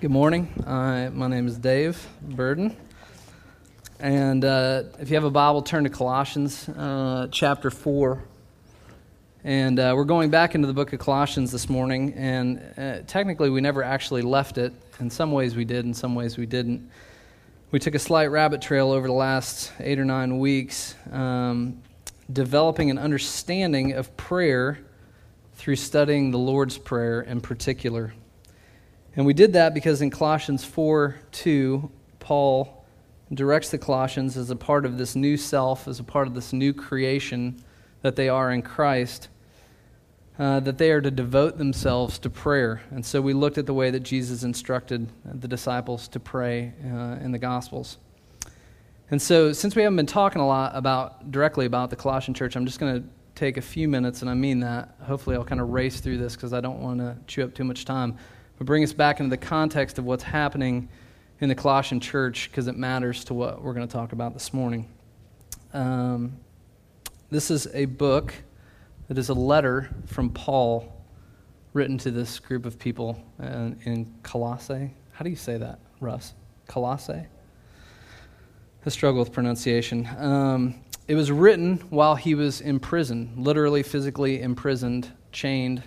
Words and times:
Good 0.00 0.12
morning. 0.12 0.46
Uh, 0.64 1.10
my 1.12 1.26
name 1.26 1.48
is 1.48 1.58
Dave 1.58 2.06
Burden. 2.22 2.76
And 3.98 4.44
uh, 4.44 4.84
if 5.00 5.10
you 5.10 5.16
have 5.16 5.24
a 5.24 5.30
Bible, 5.30 5.60
turn 5.60 5.82
to 5.82 5.90
Colossians 5.90 6.68
uh, 6.68 7.26
chapter 7.32 7.68
4. 7.68 8.22
And 9.42 9.80
uh, 9.80 9.94
we're 9.96 10.04
going 10.04 10.30
back 10.30 10.54
into 10.54 10.68
the 10.68 10.72
book 10.72 10.92
of 10.92 11.00
Colossians 11.00 11.50
this 11.50 11.68
morning. 11.68 12.14
And 12.14 12.62
uh, 12.78 12.98
technically, 13.08 13.50
we 13.50 13.60
never 13.60 13.82
actually 13.82 14.22
left 14.22 14.56
it. 14.56 14.72
In 15.00 15.10
some 15.10 15.32
ways, 15.32 15.56
we 15.56 15.64
did, 15.64 15.84
in 15.84 15.92
some 15.92 16.14
ways, 16.14 16.38
we 16.38 16.46
didn't. 16.46 16.88
We 17.72 17.80
took 17.80 17.96
a 17.96 17.98
slight 17.98 18.26
rabbit 18.26 18.62
trail 18.62 18.92
over 18.92 19.08
the 19.08 19.12
last 19.12 19.72
eight 19.80 19.98
or 19.98 20.04
nine 20.04 20.38
weeks, 20.38 20.94
um, 21.10 21.82
developing 22.32 22.92
an 22.92 22.98
understanding 22.98 23.94
of 23.94 24.16
prayer 24.16 24.78
through 25.54 25.74
studying 25.74 26.30
the 26.30 26.38
Lord's 26.38 26.78
Prayer 26.78 27.20
in 27.20 27.40
particular. 27.40 28.14
And 29.18 29.26
we 29.26 29.34
did 29.34 29.54
that 29.54 29.74
because 29.74 30.00
in 30.00 30.10
Colossians 30.10 30.64
4 30.64 31.16
2, 31.32 31.90
Paul 32.20 32.86
directs 33.34 33.68
the 33.68 33.76
Colossians 33.76 34.36
as 34.36 34.50
a 34.50 34.54
part 34.54 34.86
of 34.86 34.96
this 34.96 35.16
new 35.16 35.36
self, 35.36 35.88
as 35.88 35.98
a 35.98 36.04
part 36.04 36.28
of 36.28 36.34
this 36.34 36.52
new 36.52 36.72
creation 36.72 37.60
that 38.02 38.14
they 38.14 38.28
are 38.28 38.52
in 38.52 38.62
Christ, 38.62 39.26
uh, 40.38 40.60
that 40.60 40.78
they 40.78 40.92
are 40.92 41.00
to 41.00 41.10
devote 41.10 41.58
themselves 41.58 42.20
to 42.20 42.30
prayer. 42.30 42.80
And 42.92 43.04
so 43.04 43.20
we 43.20 43.32
looked 43.32 43.58
at 43.58 43.66
the 43.66 43.74
way 43.74 43.90
that 43.90 44.04
Jesus 44.04 44.44
instructed 44.44 45.10
the 45.24 45.48
disciples 45.48 46.06
to 46.08 46.20
pray 46.20 46.72
uh, 46.84 47.18
in 47.20 47.32
the 47.32 47.40
Gospels. 47.40 47.98
And 49.10 49.20
so, 49.20 49.52
since 49.52 49.74
we 49.74 49.82
haven't 49.82 49.96
been 49.96 50.06
talking 50.06 50.40
a 50.40 50.46
lot 50.46 50.76
about 50.76 51.32
directly 51.32 51.66
about 51.66 51.90
the 51.90 51.96
Colossian 51.96 52.34
church, 52.34 52.54
I'm 52.54 52.66
just 52.66 52.78
going 52.78 53.02
to 53.02 53.08
take 53.34 53.56
a 53.56 53.62
few 53.62 53.88
minutes, 53.88 54.20
and 54.20 54.30
I 54.30 54.34
mean 54.34 54.60
that. 54.60 54.94
Hopefully, 55.02 55.34
I'll 55.34 55.44
kind 55.44 55.60
of 55.60 55.70
race 55.70 55.98
through 55.98 56.18
this 56.18 56.36
because 56.36 56.52
I 56.52 56.60
don't 56.60 56.80
want 56.80 57.00
to 57.00 57.16
chew 57.26 57.42
up 57.42 57.52
too 57.52 57.64
much 57.64 57.84
time 57.84 58.16
but 58.58 58.66
bring 58.66 58.82
us 58.82 58.92
back 58.92 59.20
into 59.20 59.30
the 59.30 59.36
context 59.36 59.98
of 59.98 60.04
what's 60.04 60.24
happening 60.24 60.88
in 61.40 61.48
the 61.48 61.54
Colossian 61.54 62.00
church 62.00 62.50
because 62.50 62.66
it 62.66 62.76
matters 62.76 63.24
to 63.24 63.34
what 63.34 63.62
we're 63.62 63.72
going 63.72 63.86
to 63.86 63.92
talk 63.92 64.12
about 64.12 64.34
this 64.34 64.52
morning. 64.52 64.88
Um, 65.72 66.36
this 67.30 67.50
is 67.50 67.68
a 67.72 67.84
book 67.84 68.34
that 69.06 69.16
is 69.16 69.28
a 69.28 69.34
letter 69.34 69.88
from 70.06 70.30
Paul 70.30 70.92
written 71.72 71.96
to 71.98 72.10
this 72.10 72.40
group 72.40 72.66
of 72.66 72.78
people 72.78 73.22
in, 73.38 73.78
in 73.84 74.14
Colossae. 74.22 74.92
How 75.12 75.22
do 75.22 75.30
you 75.30 75.36
say 75.36 75.56
that, 75.58 75.78
Russ? 76.00 76.34
Colossae? 76.66 77.26
I 78.84 78.88
struggle 78.90 79.20
with 79.20 79.32
pronunciation. 79.32 80.08
Um, 80.16 80.74
it 81.06 81.14
was 81.14 81.30
written 81.30 81.76
while 81.90 82.16
he 82.16 82.34
was 82.34 82.60
in 82.60 82.80
prison, 82.80 83.32
literally, 83.36 83.82
physically 83.82 84.40
imprisoned, 84.40 85.12
chained 85.30 85.82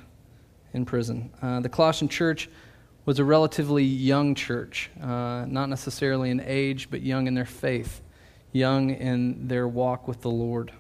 in 0.74 0.86
prison. 0.86 1.32
Uh, 1.42 1.60
the 1.60 1.70
Colossian 1.70 2.08
church 2.08 2.50
was 3.06 3.20
a 3.20 3.24
relatively 3.24 3.84
young 3.84 4.36
church, 4.36 4.90
uh, 5.02 5.46
not 5.48 5.70
necessarily 5.70 6.30
in 6.30 6.42
age, 6.46 6.90
but 6.90 7.02
young 7.02 7.28
in 7.28 7.34
their 7.34 7.46
faith, 7.46 8.02
young 8.52 8.92
in 8.92 9.48
their 9.48 9.68
walk 9.68 10.08
with 10.08 10.22
the 10.22 10.30
Lord. 10.30 10.72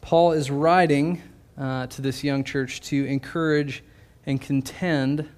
Paul 0.00 0.32
is 0.32 0.50
writing 0.50 1.22
uh, 1.56 1.86
to 1.86 2.02
this 2.02 2.22
young 2.22 2.44
church 2.44 2.80
to 2.82 3.04
encourage 3.06 3.82
and 4.26 4.40
contend 4.40 5.28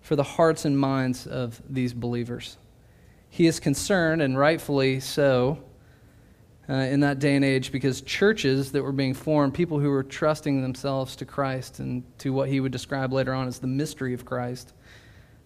for 0.00 0.16
the 0.16 0.22
hearts 0.22 0.64
and 0.64 0.78
minds 0.78 1.26
of 1.26 1.60
these 1.68 1.92
believers. 1.92 2.58
He 3.28 3.46
is 3.46 3.58
concerned, 3.58 4.22
and 4.22 4.38
rightfully 4.38 5.00
so, 5.00 5.58
uh, 6.68 6.74
in 6.74 7.00
that 7.00 7.18
day 7.18 7.36
and 7.36 7.44
age 7.44 7.70
because 7.70 8.00
churches 8.00 8.72
that 8.72 8.82
were 8.82 8.92
being 8.92 9.14
formed, 9.14 9.54
people 9.54 9.78
who 9.78 9.90
were 9.90 10.02
trusting 10.02 10.62
themselves 10.62 11.14
to 11.16 11.24
Christ 11.24 11.78
and 11.78 12.02
to 12.18 12.32
what 12.32 12.48
he 12.48 12.60
would 12.60 12.72
describe 12.72 13.12
later 13.12 13.32
on 13.32 13.46
as 13.46 13.58
the 13.58 13.66
mystery 13.66 14.14
of 14.14 14.24
Christ, 14.24 14.72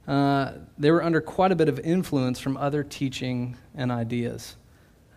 uh, 0.08 0.52
they 0.78 0.90
were 0.90 1.02
under 1.02 1.20
quite 1.20 1.52
a 1.52 1.56
bit 1.56 1.68
of 1.68 1.78
influence 1.80 2.40
from 2.40 2.56
other 2.56 2.82
teaching 2.82 3.56
and 3.74 3.92
ideas. 3.92 4.56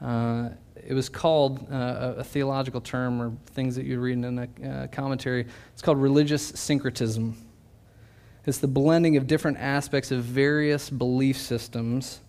Uh, 0.01 0.49
it 0.75 0.93
was 0.93 1.07
called 1.07 1.65
uh, 1.71 2.15
a 2.17 2.23
theological 2.23 2.81
term 2.81 3.21
or 3.21 3.31
things 3.51 3.75
that 3.75 3.85
you 3.85 3.99
read 3.99 4.17
in 4.17 4.39
a 4.39 4.67
uh, 4.67 4.87
commentary. 4.87 5.47
It's 5.71 5.81
called 5.81 5.97
religious 5.97 6.45
syncretism. 6.45 7.37
It's 8.45 8.57
the 8.57 8.67
blending 8.67 9.15
of 9.15 9.25
different 9.25 9.57
aspects 9.57 10.11
of 10.11 10.23
various 10.23 10.89
belief 10.89 11.37
systems 11.37 12.19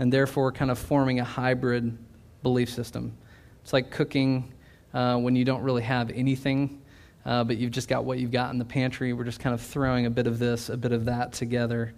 and 0.00 0.12
therefore 0.12 0.50
kind 0.50 0.72
of 0.72 0.78
forming 0.78 1.20
a 1.20 1.24
hybrid 1.24 1.96
belief 2.44 2.70
system. 2.70 3.12
It's 3.62 3.72
like 3.72 3.90
cooking 3.90 4.52
uh, 4.92 5.16
when 5.16 5.34
you 5.34 5.44
don't 5.44 5.62
really 5.62 5.82
have 5.82 6.10
anything, 6.10 6.80
uh, 7.26 7.42
but 7.42 7.56
you've 7.56 7.72
just 7.72 7.88
got 7.88 8.04
what 8.04 8.18
you've 8.18 8.30
got 8.30 8.52
in 8.52 8.58
the 8.58 8.64
pantry. 8.64 9.12
We're 9.12 9.24
just 9.24 9.40
kind 9.40 9.52
of 9.52 9.60
throwing 9.60 10.06
a 10.06 10.10
bit 10.10 10.28
of 10.28 10.38
this, 10.38 10.68
a 10.68 10.76
bit 10.76 10.92
of 10.92 11.06
that 11.06 11.32
together. 11.32 11.92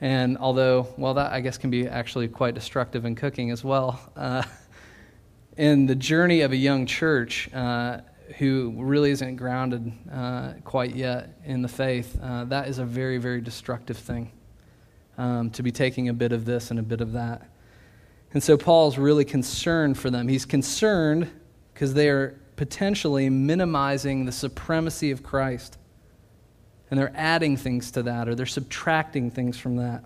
And 0.00 0.38
although, 0.38 0.88
well, 0.96 1.12
that 1.14 1.32
I 1.32 1.40
guess 1.40 1.58
can 1.58 1.68
be 1.68 1.86
actually 1.86 2.28
quite 2.28 2.54
destructive 2.54 3.04
in 3.04 3.14
cooking 3.14 3.50
as 3.50 3.62
well. 3.62 4.00
Uh, 4.16 4.44
in 5.56 5.86
the 5.86 5.94
journey 5.94 6.40
of 6.40 6.52
a 6.52 6.56
young 6.56 6.86
church 6.86 7.52
uh, 7.52 8.00
who 8.38 8.72
really 8.76 9.10
isn't 9.10 9.36
grounded 9.36 9.92
uh, 10.10 10.54
quite 10.64 10.94
yet 10.94 11.38
in 11.44 11.60
the 11.60 11.68
faith, 11.68 12.18
uh, 12.22 12.44
that 12.44 12.68
is 12.68 12.78
a 12.78 12.84
very, 12.84 13.18
very 13.18 13.40
destructive 13.40 13.98
thing 13.98 14.30
um, 15.18 15.50
to 15.50 15.62
be 15.62 15.70
taking 15.70 16.08
a 16.08 16.14
bit 16.14 16.32
of 16.32 16.44
this 16.44 16.70
and 16.70 16.78
a 16.78 16.82
bit 16.82 17.00
of 17.00 17.12
that. 17.12 17.48
And 18.34 18.42
so 18.42 18.56
Paul's 18.56 18.98
really 18.98 19.24
concerned 19.24 19.96
for 19.96 20.10
them. 20.10 20.26
He's 20.26 20.44
concerned 20.44 21.30
because 21.72 21.94
they 21.94 22.08
are 22.08 22.38
potentially 22.56 23.30
minimizing 23.30 24.24
the 24.24 24.32
supremacy 24.32 25.12
of 25.12 25.22
Christ. 25.22 25.78
And 26.90 26.98
they're 26.98 27.12
adding 27.14 27.56
things 27.56 27.90
to 27.92 28.02
that, 28.02 28.28
or 28.28 28.34
they're 28.34 28.46
subtracting 28.46 29.30
things 29.30 29.56
from 29.56 29.76
that 29.76 30.04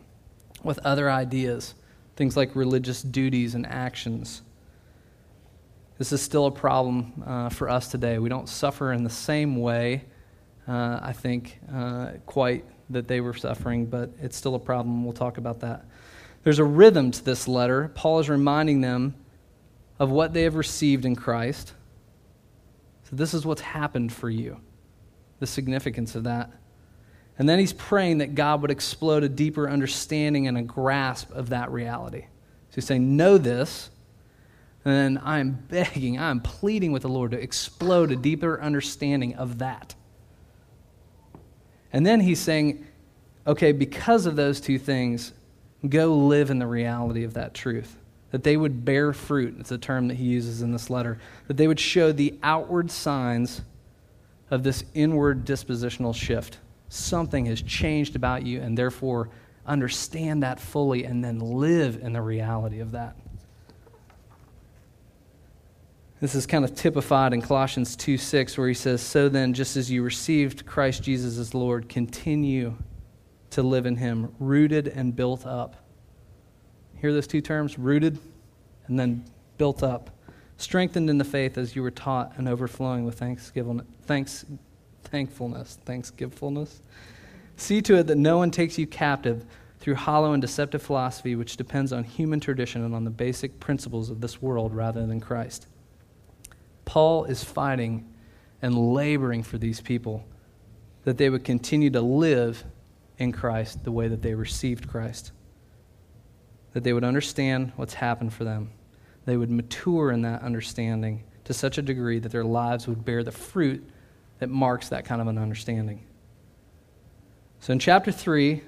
with 0.62 0.78
other 0.80 1.10
ideas, 1.10 1.74
things 2.16 2.36
like 2.36 2.54
religious 2.54 3.02
duties 3.02 3.54
and 3.54 3.66
actions. 3.66 4.42
This 5.98 6.12
is 6.12 6.22
still 6.22 6.46
a 6.46 6.50
problem 6.50 7.22
uh, 7.26 7.48
for 7.48 7.68
us 7.68 7.88
today. 7.90 8.18
We 8.18 8.28
don't 8.28 8.48
suffer 8.48 8.92
in 8.92 9.04
the 9.04 9.10
same 9.10 9.56
way, 9.56 10.04
uh, 10.68 11.00
I 11.02 11.12
think, 11.12 11.58
uh, 11.72 12.12
quite 12.26 12.64
that 12.90 13.08
they 13.08 13.20
were 13.20 13.34
suffering, 13.34 13.86
but 13.86 14.10
it's 14.20 14.36
still 14.36 14.54
a 14.54 14.60
problem. 14.60 15.04
We'll 15.04 15.12
talk 15.12 15.38
about 15.38 15.60
that. 15.60 15.84
There's 16.44 16.58
a 16.58 16.64
rhythm 16.64 17.10
to 17.10 17.24
this 17.24 17.48
letter. 17.48 17.90
Paul 17.94 18.20
is 18.20 18.28
reminding 18.28 18.80
them 18.80 19.14
of 19.98 20.10
what 20.10 20.32
they 20.32 20.42
have 20.42 20.54
received 20.54 21.04
in 21.04 21.16
Christ. 21.16 21.74
So, 23.04 23.16
this 23.16 23.34
is 23.34 23.44
what's 23.44 23.60
happened 23.60 24.12
for 24.12 24.30
you, 24.30 24.60
the 25.40 25.46
significance 25.46 26.14
of 26.14 26.24
that. 26.24 26.50
And 27.38 27.48
then 27.48 27.58
he's 27.58 27.72
praying 27.72 28.18
that 28.18 28.34
God 28.34 28.62
would 28.62 28.70
explode 28.70 29.22
a 29.24 29.28
deeper 29.28 29.68
understanding 29.68 30.46
and 30.46 30.58
a 30.58 30.62
grasp 30.62 31.30
of 31.32 31.50
that 31.50 31.70
reality. 31.70 32.22
So, 32.70 32.76
he's 32.76 32.86
saying, 32.86 33.16
Know 33.16 33.38
this. 33.38 33.90
And 34.84 34.94
then 34.94 35.22
I'm 35.24 35.52
begging, 35.52 36.18
I'm 36.18 36.40
pleading 36.40 36.92
with 36.92 37.02
the 37.02 37.08
Lord 37.08 37.32
to 37.32 37.40
explode 37.40 38.12
a 38.12 38.16
deeper 38.16 38.60
understanding 38.60 39.34
of 39.34 39.58
that. 39.58 39.94
And 41.92 42.06
then 42.06 42.20
he's 42.20 42.40
saying, 42.40 42.86
okay, 43.46 43.72
because 43.72 44.26
of 44.26 44.36
those 44.36 44.60
two 44.60 44.78
things, 44.78 45.32
go 45.86 46.14
live 46.14 46.50
in 46.50 46.58
the 46.58 46.66
reality 46.66 47.24
of 47.24 47.34
that 47.34 47.54
truth. 47.54 47.96
That 48.30 48.42
they 48.42 48.56
would 48.56 48.84
bear 48.84 49.12
fruit, 49.12 49.56
it's 49.58 49.70
a 49.70 49.78
term 49.78 50.08
that 50.08 50.14
he 50.14 50.24
uses 50.24 50.60
in 50.60 50.72
this 50.72 50.90
letter. 50.90 51.18
That 51.46 51.56
they 51.56 51.66
would 51.66 51.80
show 51.80 52.12
the 52.12 52.38
outward 52.42 52.90
signs 52.90 53.62
of 54.50 54.62
this 54.62 54.84
inward 54.94 55.44
dispositional 55.44 56.14
shift. 56.14 56.58
Something 56.88 57.46
has 57.46 57.62
changed 57.62 58.16
about 58.16 58.44
you, 58.44 58.60
and 58.60 58.76
therefore 58.76 59.30
understand 59.66 60.42
that 60.42 60.58
fully 60.58 61.04
and 61.04 61.22
then 61.22 61.38
live 61.38 62.00
in 62.02 62.12
the 62.12 62.22
reality 62.22 62.80
of 62.80 62.92
that. 62.92 63.16
This 66.20 66.34
is 66.34 66.46
kind 66.46 66.64
of 66.64 66.74
typified 66.74 67.32
in 67.32 67.40
Colossians 67.42 67.94
2 67.94 68.18
6, 68.18 68.58
where 68.58 68.66
he 68.66 68.74
says, 68.74 69.00
So 69.00 69.28
then, 69.28 69.54
just 69.54 69.76
as 69.76 69.90
you 69.90 70.02
received 70.02 70.66
Christ 70.66 71.02
Jesus 71.02 71.38
as 71.38 71.54
Lord, 71.54 71.88
continue 71.88 72.76
to 73.58 73.62
live 73.64 73.86
in 73.86 73.96
him, 73.96 74.32
rooted 74.38 74.86
and 74.86 75.16
built 75.16 75.44
up. 75.44 75.74
Hear 77.00 77.12
those 77.12 77.26
two 77.26 77.40
terms 77.40 77.76
rooted 77.76 78.16
and 78.86 78.96
then 78.96 79.24
built 79.56 79.82
up, 79.82 80.10
strengthened 80.58 81.10
in 81.10 81.18
the 81.18 81.24
faith 81.24 81.58
as 81.58 81.74
you 81.74 81.82
were 81.82 81.90
taught, 81.90 82.34
and 82.36 82.48
overflowing 82.48 83.04
with 83.04 83.18
thanksgiving, 83.18 83.82
thanks, 84.02 84.46
thankfulness, 85.02 85.76
thanksgivefulness. 85.84 86.82
See 87.56 87.82
to 87.82 87.96
it 87.96 88.06
that 88.06 88.16
no 88.16 88.38
one 88.38 88.52
takes 88.52 88.78
you 88.78 88.86
captive 88.86 89.44
through 89.80 89.96
hollow 89.96 90.34
and 90.34 90.40
deceptive 90.40 90.80
philosophy, 90.80 91.34
which 91.34 91.56
depends 91.56 91.92
on 91.92 92.04
human 92.04 92.38
tradition 92.38 92.84
and 92.84 92.94
on 92.94 93.02
the 93.02 93.10
basic 93.10 93.58
principles 93.58 94.08
of 94.08 94.20
this 94.20 94.40
world 94.40 94.72
rather 94.72 95.04
than 95.04 95.18
Christ. 95.18 95.66
Paul 96.84 97.24
is 97.24 97.42
fighting 97.42 98.08
and 98.62 98.94
laboring 98.94 99.42
for 99.42 99.58
these 99.58 99.80
people 99.80 100.24
that 101.02 101.18
they 101.18 101.28
would 101.28 101.42
continue 101.42 101.90
to 101.90 102.00
live 102.00 102.64
in 103.18 103.32
Christ 103.32 103.84
the 103.84 103.92
way 103.92 104.08
that 104.08 104.22
they 104.22 104.34
received 104.34 104.88
Christ. 104.88 105.32
That 106.72 106.84
they 106.84 106.92
would 106.92 107.04
understand 107.04 107.72
what's 107.76 107.94
happened 107.94 108.32
for 108.32 108.44
them. 108.44 108.70
They 109.24 109.36
would 109.36 109.50
mature 109.50 110.10
in 110.10 110.22
that 110.22 110.42
understanding 110.42 111.24
to 111.44 111.52
such 111.52 111.78
a 111.78 111.82
degree 111.82 112.18
that 112.18 112.32
their 112.32 112.44
lives 112.44 112.86
would 112.86 113.04
bear 113.04 113.22
the 113.22 113.32
fruit 113.32 113.86
that 114.38 114.48
marks 114.48 114.88
that 114.88 115.04
kind 115.04 115.20
of 115.20 115.26
an 115.26 115.38
understanding. 115.38 116.06
So 117.60 117.72
in 117.72 117.78
chapter 117.78 118.12
3, 118.12 118.62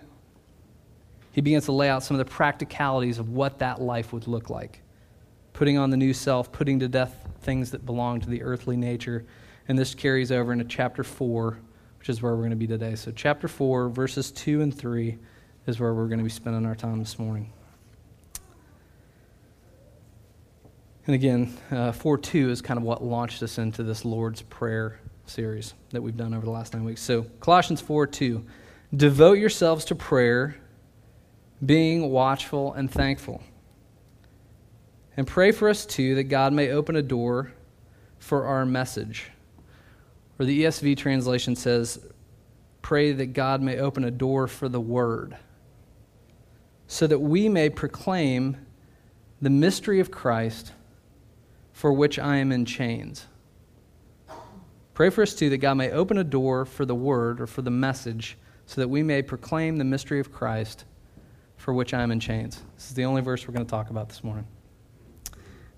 he 1.32 1.41
begins 1.41 1.67
to 1.67 1.73
lay 1.73 1.88
out 1.88 2.02
some 2.02 2.19
of 2.19 2.26
the 2.26 2.31
practicalities 2.31 3.19
of 3.19 3.31
what 3.31 3.61
that 3.61 3.81
life 3.81 4.12
would 4.12 4.26
look 4.26 4.50
like. 4.50 4.82
Putting 5.52 5.79
on 5.79 5.91
the 5.91 5.97
new 5.97 6.12
self, 6.12 6.50
putting 6.50 6.81
to 6.81 6.88
death 6.88 7.29
things 7.43 7.70
that 7.70 7.87
belong 7.87 8.20
to 8.20 8.29
the 8.29 8.43
earthly 8.43 8.76
nature. 8.76 9.25
And 9.69 9.79
this 9.79 9.94
carries 9.94 10.32
over 10.32 10.52
into 10.52 10.64
chapter 10.64 11.05
4, 11.05 11.58
which 12.00 12.08
is 12.08 12.23
where 12.23 12.32
we're 12.32 12.38
going 12.38 12.50
to 12.50 12.56
be 12.56 12.67
today. 12.67 12.94
So, 12.94 13.12
chapter 13.12 13.47
4, 13.47 13.91
verses 13.91 14.32
2 14.32 14.62
and 14.62 14.75
3 14.75 15.19
is 15.67 15.79
where 15.79 15.93
we're 15.93 16.06
going 16.06 16.19
to 16.19 16.25
be 16.25 16.31
spending 16.31 16.64
our 16.64 16.75
time 16.75 16.99
this 16.99 17.19
morning. 17.19 17.52
And 21.06 21.14
again, 21.14 21.55
uh, 21.70 21.93
4 21.93 22.17
2 22.17 22.50
is 22.50 22.62
kind 22.62 22.79
of 22.79 22.85
what 22.85 23.05
launched 23.05 23.43
us 23.43 23.58
into 23.58 23.82
this 23.82 24.06
Lord's 24.06 24.41
Prayer 24.41 24.99
series 25.26 25.75
that 25.91 26.00
we've 26.00 26.17
done 26.17 26.32
over 26.32 26.47
the 26.47 26.50
last 26.50 26.73
nine 26.73 26.85
weeks. 26.85 27.02
So, 27.02 27.25
Colossians 27.38 27.82
4 27.82 28.06
2. 28.06 28.47
Devote 28.97 29.38
yourselves 29.38 29.85
to 29.85 29.94
prayer, 29.94 30.56
being 31.64 32.11
watchful 32.11 32.73
and 32.73 32.91
thankful. 32.91 33.43
And 35.19 35.26
pray 35.26 35.52
for 35.52 35.69
us 35.69 35.85
too 35.85 36.14
that 36.14 36.25
God 36.25 36.55
may 36.55 36.70
open 36.70 36.97
a 36.97 37.02
door 37.02 37.52
for 38.19 38.47
our 38.47 38.64
message. 38.64 39.31
Or 40.40 40.46
the 40.46 40.64
ESV 40.64 40.96
translation 40.96 41.54
says, 41.54 42.00
Pray 42.81 43.12
that 43.12 43.34
God 43.34 43.60
may 43.60 43.78
open 43.78 44.04
a 44.04 44.10
door 44.10 44.46
for 44.46 44.70
the 44.70 44.81
word, 44.81 45.37
so 46.87 47.06
that 47.06 47.19
we 47.19 47.46
may 47.50 47.69
proclaim 47.69 48.56
the 49.42 49.50
mystery 49.50 50.00
of 50.00 50.10
Christ 50.10 50.72
for 51.75 51.92
which 51.92 52.19
I 52.19 52.37
am 52.37 52.52
in 52.52 52.64
chains. 52.64 53.26
Pray 54.94 55.10
for 55.10 55.20
us 55.20 55.34
too 55.34 55.50
that 55.50 55.58
God 55.58 55.75
may 55.75 55.90
open 55.90 56.16
a 56.16 56.25
door 56.25 56.64
for 56.64 56.87
the 56.87 56.94
word 56.94 57.42
or 57.42 57.46
for 57.46 57.60
the 57.60 57.70
message 57.70 58.38
so 58.64 58.81
that 58.81 58.88
we 58.88 59.02
may 59.02 59.20
proclaim 59.20 59.76
the 59.76 59.84
mystery 59.84 60.20
of 60.20 60.32
Christ 60.32 60.84
for 61.58 61.75
which 61.75 61.92
I 61.92 62.02
am 62.02 62.10
in 62.10 62.20
chains. 62.20 62.62
This 62.76 62.88
is 62.88 62.94
the 62.94 63.04
only 63.04 63.20
verse 63.20 63.46
we're 63.46 63.52
going 63.52 63.66
to 63.66 63.70
talk 63.70 63.90
about 63.90 64.08
this 64.08 64.25
morning. 64.25 64.46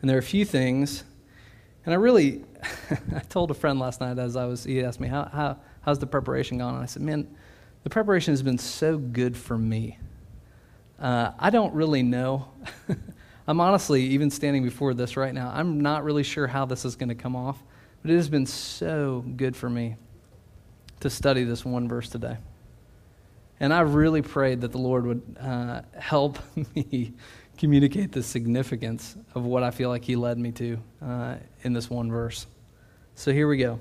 And 0.00 0.08
there 0.08 0.16
are 0.16 0.20
a 0.20 0.22
few 0.22 0.44
things, 0.44 1.02
and 1.84 1.94
I 1.94 1.96
really, 1.96 2.44
I 3.14 3.20
told 3.20 3.50
a 3.50 3.54
friend 3.54 3.78
last 3.78 4.00
night 4.00 4.18
as 4.18 4.36
I 4.36 4.46
was, 4.46 4.64
he 4.64 4.82
asked 4.82 5.00
me, 5.00 5.08
how, 5.08 5.28
how, 5.32 5.56
how's 5.82 5.98
the 5.98 6.06
preparation 6.06 6.58
gone? 6.58 6.74
And 6.74 6.82
I 6.82 6.86
said, 6.86 7.02
man, 7.02 7.28
the 7.82 7.90
preparation 7.90 8.32
has 8.32 8.42
been 8.42 8.58
so 8.58 8.98
good 8.98 9.36
for 9.36 9.58
me. 9.58 9.98
Uh, 10.98 11.32
I 11.38 11.50
don't 11.50 11.74
really 11.74 12.02
know. 12.02 12.48
I'm 13.48 13.60
honestly, 13.60 14.02
even 14.02 14.30
standing 14.30 14.62
before 14.62 14.94
this 14.94 15.16
right 15.16 15.34
now, 15.34 15.50
I'm 15.52 15.80
not 15.80 16.04
really 16.04 16.22
sure 16.22 16.46
how 16.46 16.64
this 16.64 16.84
is 16.84 16.94
going 16.94 17.08
to 17.08 17.16
come 17.16 17.34
off, 17.34 17.60
but 18.00 18.12
it 18.12 18.14
has 18.14 18.28
been 18.28 18.46
so 18.46 19.24
good 19.36 19.56
for 19.56 19.68
me 19.68 19.96
to 21.00 21.10
study 21.10 21.42
this 21.42 21.64
one 21.64 21.88
verse 21.88 22.08
today. 22.08 22.36
And 23.58 23.72
I 23.72 23.80
really 23.80 24.22
prayed 24.22 24.60
that 24.60 24.70
the 24.70 24.78
Lord 24.78 25.06
would 25.06 25.36
uh, 25.40 25.82
help 25.98 26.38
me 26.74 27.14
communicate 27.62 28.10
the 28.10 28.24
significance 28.24 29.14
of 29.36 29.44
what 29.44 29.62
I 29.62 29.70
feel 29.70 29.88
like 29.88 30.04
He 30.04 30.16
led 30.16 30.36
me 30.36 30.50
to 30.50 30.78
uh, 31.00 31.36
in 31.62 31.72
this 31.72 31.88
one 31.88 32.10
verse. 32.10 32.48
So 33.14 33.32
here 33.32 33.46
we 33.46 33.56
go 33.56 33.78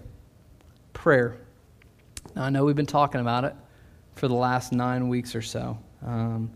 prayer. 0.94 1.36
Now, 2.36 2.44
I 2.44 2.52
know 2.52 2.64
we've 2.64 2.76
been 2.76 2.86
talking 2.86 3.22
about 3.22 3.44
it 3.44 3.56
for 4.14 4.28
the 4.28 4.36
last 4.36 4.72
nine 4.72 5.10
weeks 5.10 5.34
or 5.34 5.42
so. 5.42 5.80
Um, 6.06 6.52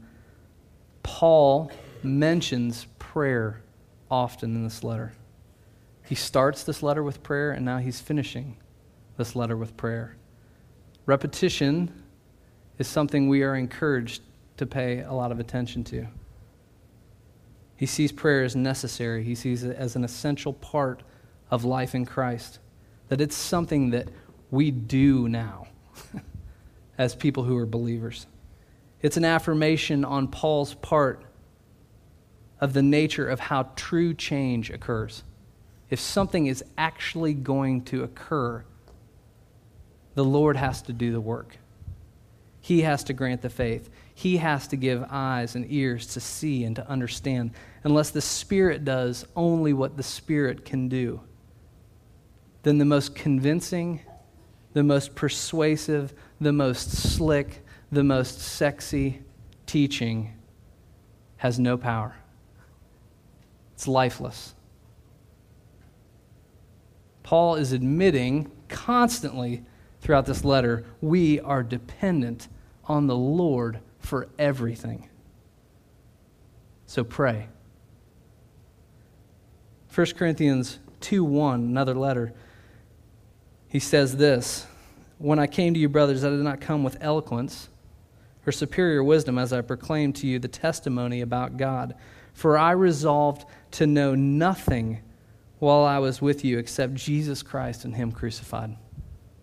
Paul 1.01 1.71
mentions 2.03 2.85
prayer 2.99 3.63
often 4.11 4.55
in 4.55 4.63
this 4.63 4.83
letter. 4.83 5.11
He 6.05 6.13
starts 6.13 6.61
this 6.61 6.83
letter 6.83 7.01
with 7.01 7.23
prayer, 7.23 7.53
and 7.53 7.65
now 7.65 7.79
he's 7.79 7.99
finishing 7.99 8.55
this 9.17 9.35
letter 9.35 9.57
with 9.57 9.75
prayer. 9.75 10.15
Repetition 11.07 12.03
is 12.77 12.87
something 12.87 13.29
we 13.29 13.41
are 13.41 13.55
encouraged 13.55 14.21
to 14.57 14.67
pay 14.67 14.99
a 14.99 15.11
lot 15.11 15.31
of 15.31 15.39
attention 15.39 15.83
to. 15.85 16.05
He 17.75 17.85
sees 17.85 18.11
prayer 18.11 18.43
as 18.43 18.55
necessary, 18.55 19.23
he 19.23 19.35
sees 19.35 19.63
it 19.63 19.75
as 19.75 19.95
an 19.95 20.03
essential 20.03 20.53
part 20.53 21.03
of 21.51 21.65
life 21.65 21.93
in 21.93 22.05
Christ, 22.05 22.59
that 23.09 23.21
it's 23.21 23.35
something 23.35 23.89
that 23.91 24.09
we 24.49 24.71
do 24.71 25.27
now 25.27 25.67
as 26.97 27.15
people 27.15 27.43
who 27.43 27.57
are 27.57 27.65
believers. 27.65 28.27
It's 29.01 29.17
an 29.17 29.25
affirmation 29.25 30.05
on 30.05 30.27
Paul's 30.27 30.73
part 30.75 31.23
of 32.59 32.73
the 32.73 32.81
nature 32.81 33.27
of 33.27 33.39
how 33.39 33.69
true 33.75 34.13
change 34.13 34.69
occurs. 34.69 35.23
If 35.89 35.99
something 35.99 36.47
is 36.47 36.63
actually 36.77 37.33
going 37.33 37.83
to 37.85 38.03
occur, 38.03 38.63
the 40.15 40.23
Lord 40.23 40.55
has 40.55 40.81
to 40.83 40.93
do 40.93 41.11
the 41.11 41.21
work. 41.21 41.57
He 42.61 42.81
has 42.81 43.03
to 43.03 43.13
grant 43.13 43.41
the 43.41 43.49
faith. 43.49 43.89
He 44.17 44.37
has 44.37 44.65
to 44.69 44.77
give 44.77 45.05
eyes 45.09 45.55
and 45.55 45.69
ears 45.69 46.07
to 46.13 46.21
see 46.21 46.63
and 46.63 46.73
to 46.77 46.89
understand, 46.89 47.51
unless 47.83 48.11
the 48.11 48.21
Spirit 48.21 48.85
does 48.85 49.25
only 49.35 49.73
what 49.73 49.97
the 49.97 50.03
Spirit 50.03 50.63
can 50.63 50.87
do. 50.87 51.19
Then 52.63 52.77
the 52.77 52.85
most 52.85 53.13
convincing, 53.13 53.99
the 54.71 54.83
most 54.83 55.15
persuasive, 55.15 56.13
the 56.39 56.53
most 56.53 56.91
slick, 56.91 57.65
the 57.91 58.05
most 58.05 58.39
sexy 58.39 59.21
teaching 59.65 60.33
has 61.37 61.59
no 61.59 61.77
power. 61.77 62.15
It's 63.73 63.85
lifeless. 63.85 64.55
Paul 67.21 67.55
is 67.55 67.73
admitting 67.73 68.49
constantly 68.69 69.65
throughout 69.99 70.25
this 70.25 70.45
letter 70.45 70.85
we 71.01 71.41
are 71.41 71.63
dependent 71.63 72.47
on 72.85 73.07
the 73.07 73.15
Lord 73.17 73.81
for 74.05 74.27
everything. 74.37 75.09
So 76.85 77.03
pray. 77.03 77.47
1 79.93 80.07
Corinthians 80.17 80.79
2 81.01 81.23
1, 81.23 81.61
another 81.61 81.93
letter, 81.93 82.33
he 83.67 83.79
says 83.79 84.17
this 84.17 84.67
When 85.17 85.39
I 85.39 85.47
came 85.47 85.73
to 85.73 85.79
you, 85.79 85.89
brothers, 85.89 86.23
I 86.23 86.29
did 86.29 86.39
not 86.39 86.61
come 86.61 86.83
with 86.83 86.97
eloquence 87.01 87.69
or 88.45 88.51
superior 88.51 89.03
wisdom 89.03 89.37
as 89.37 89.51
I 89.51 89.61
proclaimed 89.61 90.15
to 90.17 90.27
you 90.27 90.37
the 90.37 90.47
testimony 90.47 91.21
about 91.21 91.57
God. 91.57 91.95
For 92.33 92.57
I 92.57 92.71
resolved 92.71 93.45
to 93.71 93.87
know 93.87 94.13
nothing 94.13 95.01
while 95.59 95.83
I 95.83 95.99
was 95.99 96.21
with 96.21 96.43
you 96.43 96.59
except 96.59 96.93
Jesus 96.93 97.41
Christ 97.41 97.85
and 97.85 97.95
Him 97.95 98.11
crucified. 98.11 98.75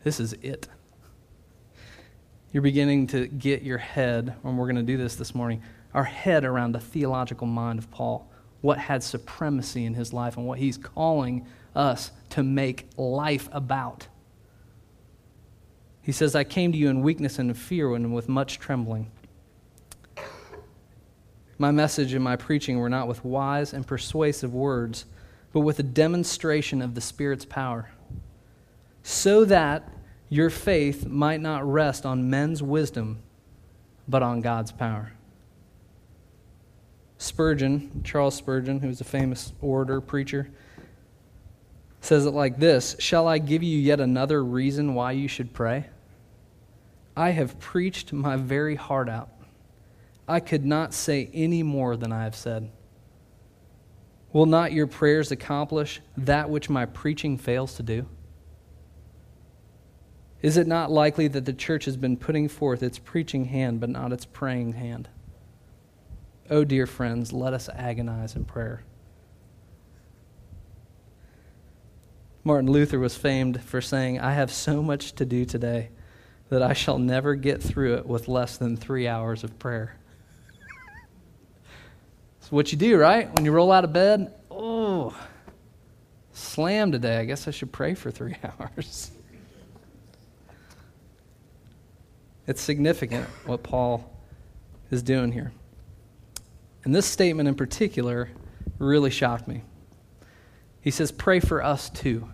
This 0.05 0.21
is 0.21 0.35
it 0.35 0.69
you're 2.53 2.63
beginning 2.63 3.07
to 3.09 3.27
get 3.27 3.63
your 3.63 3.79
head, 3.79 4.35
and 4.45 4.59
we're 4.59 4.67
going 4.67 4.77
to 4.77 4.83
do 4.83 4.99
this 4.99 5.17
this 5.17 5.35
morning, 5.35 5.63
our 5.95 6.05
head 6.05 6.45
around 6.45 6.73
the 6.73 6.81
theological 6.81 7.47
mind 7.47 7.79
of 7.79 7.91
Paul, 7.91 8.31
what 8.61 8.79
had 8.79 9.03
supremacy 9.03 9.87
in 9.87 9.95
his 9.95 10.13
life, 10.13 10.37
and 10.37 10.47
what 10.47 10.59
he's 10.59 10.77
calling 10.77 11.47
us 11.75 12.11
to 12.31 12.43
make 12.43 12.89
life 12.97 13.49
about. 13.53 14.07
He 16.03 16.13
says, 16.13 16.35
I 16.35 16.45
came 16.45 16.73
to 16.73 16.79
you 16.79 16.91
in 16.91 17.01
weakness 17.01 17.39
and 17.39 17.51
in 17.51 17.55
fear 17.55 17.95
and 17.95 18.15
with 18.15 18.29
much 18.29 18.59
trembling. 18.59 19.11
My 21.59 21.71
message 21.71 22.13
and 22.13 22.25
my 22.25 22.37
preaching 22.37 22.79
were 22.79 22.91
not 22.91 23.09
with 23.09 23.25
wise 23.25 23.73
and 23.73 23.87
persuasive 23.87 24.53
words, 24.53 25.07
but 25.53 25.61
with 25.61 25.79
a 25.79 25.85
demonstration 25.85 26.83
of 26.83 26.95
the 26.95 27.01
Spirit's 27.01 27.45
power, 27.45 27.91
so 29.03 29.45
that 29.47 29.89
your 30.33 30.49
faith 30.49 31.07
might 31.07 31.43
not 31.43 31.63
rest 31.71 32.07
on 32.07 32.31
men's 32.31 32.63
wisdom, 32.63 33.19
but 34.09 34.23
on 34.23 34.41
God's 34.41 34.73
power. 34.73 35.13
Spurgeon, 37.19 38.01
Charles 38.03 38.35
Spurgeon, 38.35 38.81
who's 38.81 39.03
a 39.03 39.05
famous 39.05 39.53
orator, 39.61 40.01
preacher, 40.01 40.49
says 42.01 42.25
it 42.25 42.31
like 42.31 42.59
this 42.59 42.97
Shall 42.99 43.29
I 43.29 43.37
give 43.37 43.63
you 43.63 43.79
yet 43.79 44.01
another 44.01 44.43
reason 44.43 44.95
why 44.95 45.13
you 45.13 45.29
should 45.29 45.53
pray? 45.53 45.85
I 47.15 47.33
have 47.33 47.61
preached 47.61 48.15
my 48.15 48.37
very 48.37 48.77
heart 48.77 49.11
out. 49.11 49.29
I 50.27 50.41
could 50.41 50.65
not 50.65 50.95
say 50.95 51.29
any 51.35 51.63
more 51.63 51.95
than 51.95 52.11
I 52.11 52.25
have 52.25 52.37
said. 52.37 52.71
Will 54.33 54.47
not 54.47 54.73
your 54.73 54.87
prayers 54.87 55.31
accomplish 55.31 56.01
that 56.17 56.49
which 56.49 56.71
my 56.71 56.87
preaching 56.87 57.37
fails 57.37 57.75
to 57.75 57.83
do? 57.83 58.07
Is 60.43 60.57
it 60.57 60.67
not 60.67 60.91
likely 60.91 61.29
that 61.29 61.45
the 61.45 61.53
church 61.53 61.85
has 61.85 61.97
been 61.97 62.17
putting 62.17 62.49
forth 62.49 62.83
its 62.83 62.99
preaching 62.99 63.45
hand, 63.45 63.79
but 63.79 63.89
not 63.89 64.13
its 64.13 64.25
praying 64.25 64.73
hand? 64.73 65.09
Oh, 66.51 66.65
dear 66.65 66.87
friends, 66.87 67.33
let 67.33 67.55
us 67.55 67.69
agonize 67.73 68.35
in 68.35 68.45
prayer. 68.45 68.83
Martin 72.45 72.71
Luther 72.71 72.99
was 72.99 73.17
famed 73.17 73.63
for 73.63 73.81
saying, 73.81 74.19
I 74.19 74.33
have 74.33 74.51
so 74.51 74.83
much 74.83 75.13
to 75.13 75.25
do 75.25 75.45
today 75.45 75.91
that 76.49 76.61
I 76.61 76.73
shall 76.73 76.99
never 76.99 77.37
get 77.37 77.63
through 77.63 77.95
it 77.95 78.07
with 78.07 78.27
less 78.27 78.57
than 78.57 78.77
three 78.77 79.07
hours 79.07 79.45
of 79.45 79.59
prayer. 79.61 79.97
It's 82.41 82.51
what 82.51 82.73
you 82.73 82.79
do, 82.79 82.99
right? 82.99 83.33
When 83.33 83.45
you 83.45 83.53
roll 83.53 83.71
out 83.71 83.85
of 83.85 83.93
bed, 83.93 84.35
oh, 84.51 85.17
slam 86.33 86.91
today. 86.91 87.19
I 87.19 87.25
guess 87.25 87.47
I 87.47 87.53
should 87.53 87.71
pray 87.71 87.95
for 87.95 88.11
three 88.11 88.35
hours. 88.61 89.13
It's 92.47 92.61
significant 92.61 93.27
what 93.47 93.63
Paul 93.63 94.11
is 94.91 95.03
doing 95.03 95.33
here. 95.33 95.53
And 96.85 96.95
this 96.95 97.07
statement 97.07 97.49
in 97.49 97.55
particular 97.55 98.31
really 98.79 99.11
shocked 99.11 99.47
me. 99.47 99.63
He 100.81 100.91
says, 100.91 101.13
Pray 101.13 101.39
for 101.41 101.63
us 101.63 101.89
too. 101.89 102.29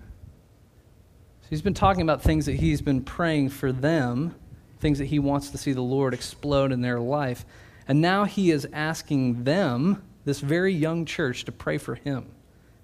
So 1.42 1.46
he's 1.50 1.62
been 1.62 1.74
talking 1.74 2.02
about 2.02 2.22
things 2.22 2.46
that 2.46 2.54
he's 2.54 2.80
been 2.80 3.02
praying 3.02 3.50
for 3.50 3.72
them, 3.72 4.34
things 4.80 4.98
that 4.98 5.06
he 5.06 5.18
wants 5.18 5.50
to 5.50 5.58
see 5.58 5.72
the 5.72 5.82
Lord 5.82 6.14
explode 6.14 6.72
in 6.72 6.80
their 6.80 7.00
life. 7.00 7.44
And 7.86 8.00
now 8.00 8.24
he 8.24 8.50
is 8.50 8.66
asking 8.72 9.44
them, 9.44 10.02
this 10.24 10.40
very 10.40 10.74
young 10.74 11.06
church, 11.06 11.44
to 11.44 11.52
pray 11.52 11.78
for 11.78 11.94
him 11.94 12.26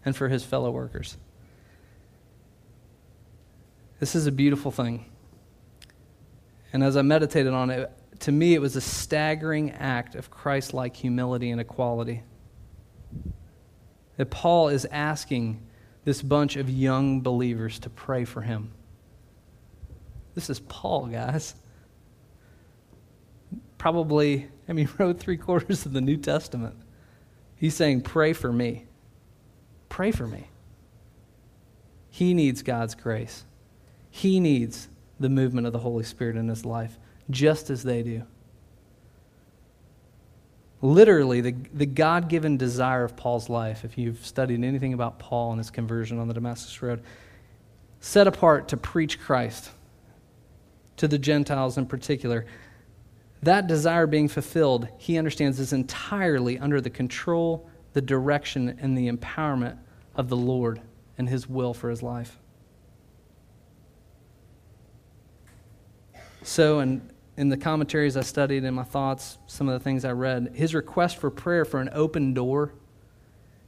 and 0.04 0.16
for 0.16 0.28
his 0.28 0.44
fellow 0.44 0.70
workers. 0.70 1.16
This 4.00 4.14
is 4.14 4.26
a 4.26 4.32
beautiful 4.32 4.70
thing. 4.70 5.06
And 6.74 6.82
as 6.82 6.96
I 6.96 7.02
meditated 7.02 7.52
on 7.52 7.70
it, 7.70 7.88
to 8.18 8.32
me, 8.32 8.54
it 8.54 8.60
was 8.60 8.74
a 8.74 8.80
staggering 8.80 9.70
act 9.70 10.16
of 10.16 10.28
Christ 10.28 10.74
like 10.74 10.96
humility 10.96 11.52
and 11.52 11.60
equality. 11.60 12.24
That 14.16 14.30
Paul 14.30 14.70
is 14.70 14.84
asking 14.86 15.64
this 16.04 16.20
bunch 16.20 16.56
of 16.56 16.68
young 16.68 17.20
believers 17.20 17.78
to 17.78 17.90
pray 17.90 18.24
for 18.24 18.40
him. 18.40 18.72
This 20.34 20.50
is 20.50 20.58
Paul, 20.58 21.06
guys. 21.06 21.54
Probably, 23.78 24.48
I 24.68 24.72
mean, 24.72 24.88
wrote 24.98 25.20
three 25.20 25.36
quarters 25.36 25.86
of 25.86 25.92
the 25.92 26.00
New 26.00 26.16
Testament. 26.16 26.74
He's 27.54 27.74
saying, 27.74 28.00
Pray 28.00 28.32
for 28.32 28.52
me. 28.52 28.86
Pray 29.88 30.10
for 30.10 30.26
me. 30.26 30.48
He 32.10 32.34
needs 32.34 32.62
God's 32.62 32.96
grace. 32.96 33.44
He 34.10 34.40
needs 34.40 34.88
the 35.24 35.30
movement 35.30 35.66
of 35.66 35.72
the 35.72 35.78
Holy 35.78 36.04
Spirit 36.04 36.36
in 36.36 36.48
his 36.48 36.66
life, 36.66 36.98
just 37.30 37.70
as 37.70 37.82
they 37.82 38.02
do. 38.02 38.22
Literally, 40.82 41.40
the, 41.40 41.54
the 41.72 41.86
God 41.86 42.28
given 42.28 42.58
desire 42.58 43.04
of 43.04 43.16
Paul's 43.16 43.48
life, 43.48 43.86
if 43.86 43.96
you've 43.96 44.24
studied 44.26 44.62
anything 44.62 44.92
about 44.92 45.18
Paul 45.18 45.52
and 45.52 45.58
his 45.58 45.70
conversion 45.70 46.18
on 46.18 46.28
the 46.28 46.34
Damascus 46.34 46.82
Road, 46.82 47.02
set 48.00 48.26
apart 48.26 48.68
to 48.68 48.76
preach 48.76 49.18
Christ 49.18 49.70
to 50.98 51.08
the 51.08 51.18
Gentiles 51.18 51.78
in 51.78 51.86
particular. 51.86 52.44
That 53.42 53.66
desire 53.66 54.06
being 54.06 54.28
fulfilled, 54.28 54.88
he 54.98 55.16
understands, 55.16 55.58
is 55.58 55.72
entirely 55.72 56.58
under 56.58 56.82
the 56.82 56.90
control, 56.90 57.66
the 57.94 58.02
direction, 58.02 58.78
and 58.78 58.96
the 58.96 59.10
empowerment 59.10 59.78
of 60.16 60.28
the 60.28 60.36
Lord 60.36 60.82
and 61.16 61.30
his 61.30 61.48
will 61.48 61.72
for 61.72 61.88
his 61.88 62.02
life. 62.02 62.38
So, 66.46 66.80
in, 66.80 67.10
in 67.38 67.48
the 67.48 67.56
commentaries 67.56 68.18
I 68.18 68.20
studied 68.20 68.64
and 68.64 68.76
my 68.76 68.82
thoughts, 68.82 69.38
some 69.46 69.66
of 69.66 69.72
the 69.72 69.82
things 69.82 70.04
I 70.04 70.12
read, 70.12 70.52
his 70.54 70.74
request 70.74 71.16
for 71.16 71.30
prayer 71.30 71.64
for 71.64 71.80
an 71.80 71.88
open 71.94 72.34
door 72.34 72.74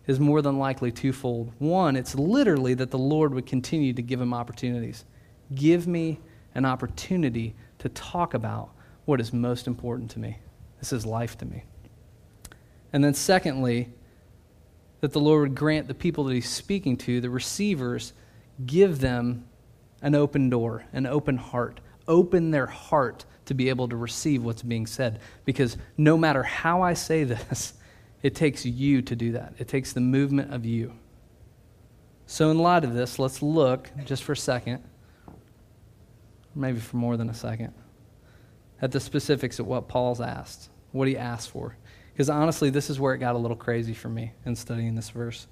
is 0.06 0.21
more 0.21 0.42
than 0.42 0.59
likely 0.59 0.92
twofold. 0.92 1.52
One, 1.59 1.97
it's 1.97 2.14
literally 2.14 2.75
that 2.75 2.90
the 2.90 2.99
Lord 2.99 3.33
would 3.33 3.47
continue 3.47 3.95
to 3.95 4.02
give 4.02 4.21
him 4.21 4.35
opportunities. 4.35 5.06
Give 5.54 5.87
me 5.87 6.21
an 6.54 6.66
opportunity 6.66 7.54
to 7.78 7.88
talk 7.88 8.35
about 8.35 8.68
what 9.06 9.23
is 9.23 9.33
most 9.33 9.66
important 9.66 10.11
to 10.11 10.18
me. 10.18 10.37
This 10.78 10.92
is 10.92 11.06
life 11.06 11.38
to 11.38 11.47
me. 11.47 11.64
And 12.92 13.02
then, 13.02 13.14
secondly, 13.14 13.88
that 15.00 15.14
the 15.14 15.21
Lord 15.21 15.49
would 15.49 15.54
grant 15.56 15.88
the 15.88 15.95
people 15.95 16.25
that 16.25 16.35
he's 16.35 16.50
speaking 16.50 16.99
to, 16.99 17.23
the 17.23 17.30
receivers, 17.30 18.12
give 18.66 19.00
them 19.00 19.47
an 20.02 20.14
open 20.14 20.50
door, 20.50 20.85
an 20.92 21.06
open 21.06 21.38
heart, 21.38 21.80
open 22.09 22.51
their 22.51 22.67
heart 22.67 23.25
to 23.47 23.55
be 23.55 23.69
able 23.69 23.89
to 23.89 23.97
receive 23.97 24.43
what's 24.43 24.63
being 24.63 24.87
said. 24.87 25.21
Because 25.45 25.77
no 25.97 26.17
matter 26.17 26.43
how 26.43 26.83
I 26.83 26.95
say 26.95 27.25
this, 27.25 27.75
it 28.23 28.35
takes 28.35 28.67
you 28.67 29.03
to 29.03 29.17
do 29.17 29.33
that. 29.33 29.55
It 29.59 29.69
takes 29.69 29.93
the 29.93 30.01
movement 30.01 30.53
of 30.53 30.65
you. 30.65 30.93
So, 32.29 32.51
in 32.51 32.59
light 32.59 32.83
of 32.83 32.93
this, 32.93 33.21
let's 33.21 33.41
look 33.41 33.89
just 34.05 34.25
for 34.25 34.33
a 34.33 34.37
second, 34.37 34.83
maybe 36.57 36.81
for 36.81 36.97
more 36.97 37.17
than 37.17 37.31
a 37.31 37.35
second, 37.35 37.73
at 38.83 38.91
the 38.91 38.99
specifics 38.99 39.61
of 39.61 39.67
what 39.69 39.87
Paul's 39.87 40.21
asked, 40.21 40.69
what 40.91 41.07
he 41.07 41.17
asked 41.17 41.51
for. 41.51 41.77
Because 42.13 42.29
honestly, 42.29 42.69
this 42.69 42.91
is 42.91 42.99
where 42.99 43.15
it 43.15 43.19
got 43.19 43.37
a 43.37 43.39
little 43.39 43.57
crazy 43.57 43.95
for 43.95 44.09
me 44.09 44.33
in 44.45 44.57
studying 44.57 44.97
this 44.97 45.11
verse. 45.11 45.47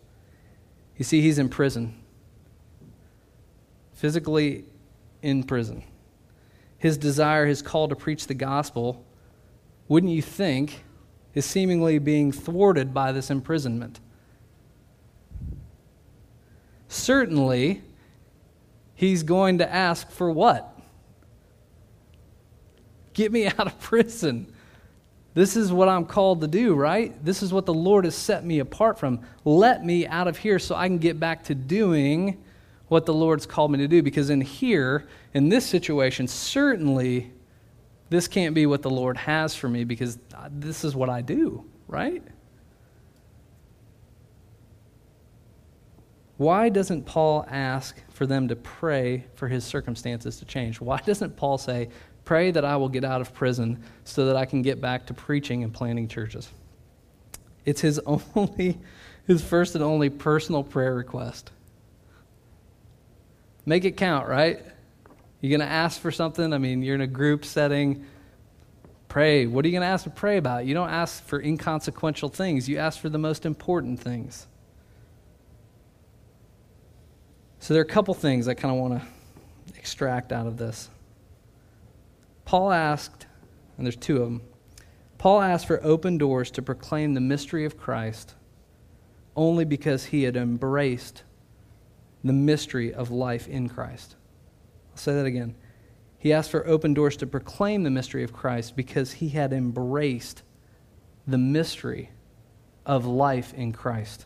You 0.97 1.05
see, 1.05 1.21
he's 1.21 1.39
in 1.39 1.49
prison, 1.49 2.03
physically 3.93 4.65
in 5.23 5.45
prison 5.45 5.85
his 6.85 6.99
desire, 6.99 7.47
his 7.47 7.63
call 7.63 7.89
to 7.89 7.97
preach 7.97 8.27
the 8.27 8.35
gospel, 8.35 9.03
wouldn't 9.89 10.13
you 10.13 10.21
think, 10.21 10.85
is 11.33 11.47
seemingly 11.47 11.99
being 11.99 12.31
thwarted 12.31 12.93
by 12.93 13.11
this 13.11 13.31
imprisonment? 13.31 14.01
Certainly, 16.87 17.81
he's 18.95 19.23
going 19.23 19.57
to 19.59 19.75
ask 19.75 20.11
for 20.11 20.31
what? 20.31 20.79
Get 23.15 23.33
me 23.33 23.47
out 23.59 23.67
of 23.67 23.81
prison. 23.81 24.53
This 25.33 25.57
is 25.57 25.73
what 25.73 25.89
I'm 25.89 26.05
called 26.05 26.43
to 26.43 26.49
do, 26.49 26.75
right? 26.75 27.15
This 27.25 27.43
is 27.43 27.51
what 27.51 27.65
the 27.65 27.73
Lord 27.73 28.05
has 28.05 28.15
set 28.15 28.45
me 28.45 28.59
apart 28.59 28.99
from. 28.99 29.21
Let 29.47 29.87
me 29.87 30.07
out 30.07 30.29
of 30.29 30.37
here 30.37 30.59
so 30.59 30.75
I 30.75 30.89
can 30.89 30.99
get 30.99 31.19
back 31.19 31.45
to 31.45 31.55
doing 31.55 32.45
what 32.95 33.07
the 33.07 33.13
Lord's 33.13 33.45
called 33.45 33.73
me 33.73 33.79
to 33.79 33.89
do. 33.89 34.05
Because 34.05 34.31
in 34.31 34.41
here, 34.41 35.09
in 35.35 35.49
this 35.49 35.67
situation, 35.67 36.29
certainly 36.29 37.33
this 38.09 38.29
can't 38.29 38.55
be 38.55 38.67
what 38.67 38.83
the 38.83 38.91
Lord 38.91 39.17
has 39.17 39.53
for 39.53 39.69
me 39.69 39.83
because 39.83 40.17
this 40.49 40.85
is 40.85 40.95
what 40.95 41.11
I 41.11 41.21
do, 41.21 41.65
right? 41.89 42.23
Why 46.37 46.69
doesn't 46.69 47.05
Paul 47.05 47.45
ask 47.51 48.01
for 48.11 48.27
them 48.27 48.47
to 48.47 48.55
pray 48.55 49.25
for 49.35 49.49
his 49.49 49.65
circumstances 49.65 50.37
to 50.39 50.45
change? 50.45 50.81
Why 50.81 50.99
doesn't 50.99 51.37
Paul 51.37 51.59
say, 51.59 51.89
Pray 52.25 52.53
that 52.53 52.65
I 52.65 52.77
will 52.77 52.89
get 52.89 53.05
out 53.05 53.21
of 53.21 53.35
prison 53.35 53.83
so 54.05 54.27
that 54.27 54.37
I 54.37 54.45
can 54.45 54.63
get 54.63 54.81
back 54.81 55.05
to 55.07 55.15
preaching 55.15 55.65
and 55.65 55.75
planting 55.75 56.07
churches? 56.07 56.49
It's 57.65 57.81
his 57.81 57.99
only, 58.37 58.79
his 59.27 59.43
first 59.43 59.75
and 59.75 59.83
only 59.83 60.11
personal 60.11 60.63
prayer 60.63 60.95
request. 60.95 61.51
Make 63.67 63.85
it 63.85 63.97
count, 63.97 64.29
right? 64.29 64.61
You're 65.41 65.57
going 65.57 65.67
to 65.67 65.73
ask 65.73 66.01
for 66.01 66.11
something. 66.11 66.53
I 66.53 66.59
mean, 66.59 66.83
you're 66.83 66.95
in 66.95 67.01
a 67.01 67.07
group 67.07 67.45
setting. 67.45 68.07
Pray. 69.09 69.47
What 69.47 69.65
are 69.65 69.69
you 69.69 69.73
going 69.73 69.83
to 69.83 69.93
ask 69.93 70.05
to 70.05 70.11
pray 70.11 70.37
about? 70.37 70.67
You 70.67 70.75
don't 70.75 70.91
ask 70.91 71.25
for 71.25 71.41
inconsequential 71.41 72.29
things, 72.31 72.69
you 72.69 72.79
ask 72.79 73.01
for 73.01 73.09
the 73.09 73.19
most 73.19 73.47
important 73.47 74.01
things. 74.01 74.47
So, 77.61 77.73
there 77.73 77.81
are 77.81 77.87
a 77.87 77.89
couple 77.89 78.13
things 78.13 78.47
I 78.47 78.55
kind 78.55 78.75
of 78.75 78.81
want 78.81 79.01
to 79.01 79.79
extract 79.79 80.33
out 80.33 80.47
of 80.47 80.59
this. 80.59 80.91
Paul 82.45 82.73
asked, 82.73 83.27
and 83.79 83.87
there's 83.87 83.97
two 83.97 84.17
of 84.17 84.25
them. 84.25 84.43
Paul 85.17 85.41
asked 85.41 85.67
for 85.67 85.83
open 85.83 86.19
doors 86.19 86.51
to 86.53 86.63
proclaim 86.63 87.15
the 87.15 87.21
mystery 87.21 87.65
of 87.65 87.79
Christ 87.79 88.35
only 89.37 89.65
because 89.65 90.05
he 90.07 90.25
had 90.25 90.37
embraced 90.37 91.23
the 92.25 92.33
mystery 92.33 92.93
of 92.93 93.11
life 93.11 93.47
in 93.47 93.69
Christ. 93.69 94.17
I'll 94.91 94.97
say 94.97 95.15
that 95.15 95.27
again. 95.27 95.55
He 96.19 96.33
asked 96.33 96.51
for 96.51 96.67
open 96.67 96.95
doors 96.95 97.19
to 97.19 97.27
proclaim 97.27 97.83
the 97.83 97.91
mystery 97.91 98.25
of 98.25 98.33
Christ 98.33 98.75
because 98.75 99.13
he 99.13 99.29
had 99.29 99.53
embraced 99.53 100.43
the 101.27 101.37
mystery 101.37 102.11
of 102.87 103.05
life 103.05 103.53
in 103.53 103.73
Christ. 103.73 104.25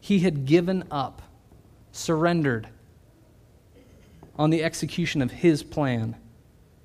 He 0.00 0.20
had 0.20 0.44
given 0.44 0.84
up, 0.90 1.22
surrendered 1.92 2.68
on 4.36 4.50
the 4.50 4.64
execution 4.64 5.22
of 5.22 5.30
his 5.30 5.62
plan, 5.62 6.16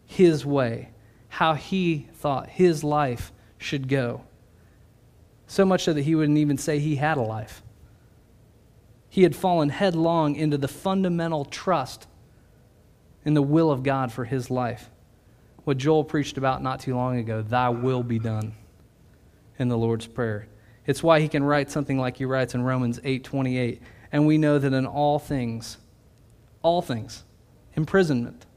his 0.06 0.46
way, 0.46 0.90
how 1.30 1.56
he 1.56 2.08
thought 2.14 2.50
his 2.50 2.84
life 2.84 3.32
should 3.58 3.88
go. 3.88 4.22
So 5.48 5.66
much 5.66 5.84
so 5.84 5.94
that 5.94 6.02
he 6.02 6.14
wouldn't 6.14 6.38
even 6.38 6.58
say 6.58 6.78
he 6.78 6.96
had 6.96 7.18
a 7.18 7.22
life 7.22 7.64
he 9.14 9.22
had 9.22 9.36
fallen 9.36 9.70
headlong 9.70 10.36
into 10.36 10.58
the 10.58 10.68
fundamental 10.68 11.46
trust 11.46 12.08
in 13.24 13.36
the 13.36 13.44
will 13.44 13.70
of 13.70 13.84
God 13.84 14.12
for 14.12 14.26
his 14.26 14.50
life. 14.50 14.90
What 15.66 15.78
Joel 15.78 16.04
preached 16.04 16.36
about 16.40 16.64
not 16.64 16.80
too 16.80 16.96
long 16.96 17.18
ago, 17.18 17.44
thy 17.44 17.70
will 17.70 18.02
be 18.02 18.18
done 18.18 18.54
in 19.60 19.68
the 19.68 19.78
Lord's 19.78 20.08
Prayer. 20.08 20.48
It's 20.88 21.04
why 21.04 21.20
he 21.20 21.28
can 21.28 21.44
write 21.44 21.70
something 21.70 22.00
like 22.00 22.18
he 22.18 22.26
writes 22.26 22.56
in 22.56 22.64
Romans 22.64 23.00
8:28, 23.04 23.84
and 24.12 24.26
we 24.26 24.40
know 24.40 24.58
that 24.58 24.74
in 24.74 24.88
all 24.88 25.20
things, 25.20 25.78
all 26.64 26.82
things, 26.82 27.24
imprisonment, 27.76 28.48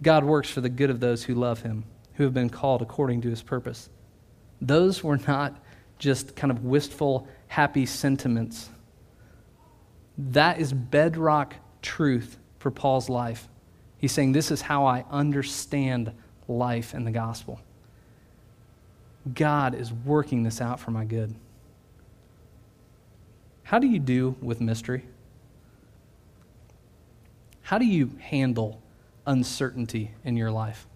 God 0.00 0.24
works 0.24 0.48
for 0.48 0.62
the 0.62 0.70
good 0.70 0.88
of 0.88 1.00
those 1.00 1.24
who 1.24 1.34
love 1.34 1.60
him, 1.60 1.84
who 2.14 2.24
have 2.24 2.32
been 2.32 2.48
called 2.48 2.80
according 2.80 3.20
to 3.20 3.28
his 3.28 3.42
purpose. 3.42 3.90
Those 4.58 5.04
were 5.04 5.18
not 5.18 5.62
just 5.98 6.34
kind 6.34 6.50
of 6.50 6.64
wistful, 6.64 7.28
happy 7.48 7.84
sentiments 7.84 8.70
that 10.18 10.60
is 10.60 10.72
bedrock 10.72 11.54
truth 11.80 12.38
for 12.58 12.70
Paul's 12.70 13.08
life. 13.08 13.48
He's 13.98 14.12
saying, 14.12 14.32
This 14.32 14.50
is 14.50 14.62
how 14.62 14.84
I 14.84 15.04
understand 15.10 16.12
life 16.48 16.94
in 16.94 17.04
the 17.04 17.10
gospel. 17.10 17.60
God 19.32 19.74
is 19.74 19.92
working 19.92 20.42
this 20.42 20.60
out 20.60 20.80
for 20.80 20.90
my 20.90 21.04
good. 21.04 21.34
How 23.62 23.78
do 23.78 23.86
you 23.86 23.98
do 23.98 24.34
with 24.40 24.60
mystery? 24.60 25.04
How 27.62 27.76
do 27.76 27.84
you 27.84 28.12
handle 28.18 28.80
uncertainty 29.26 30.12
in 30.24 30.36
your 30.36 30.50
life? 30.50 30.86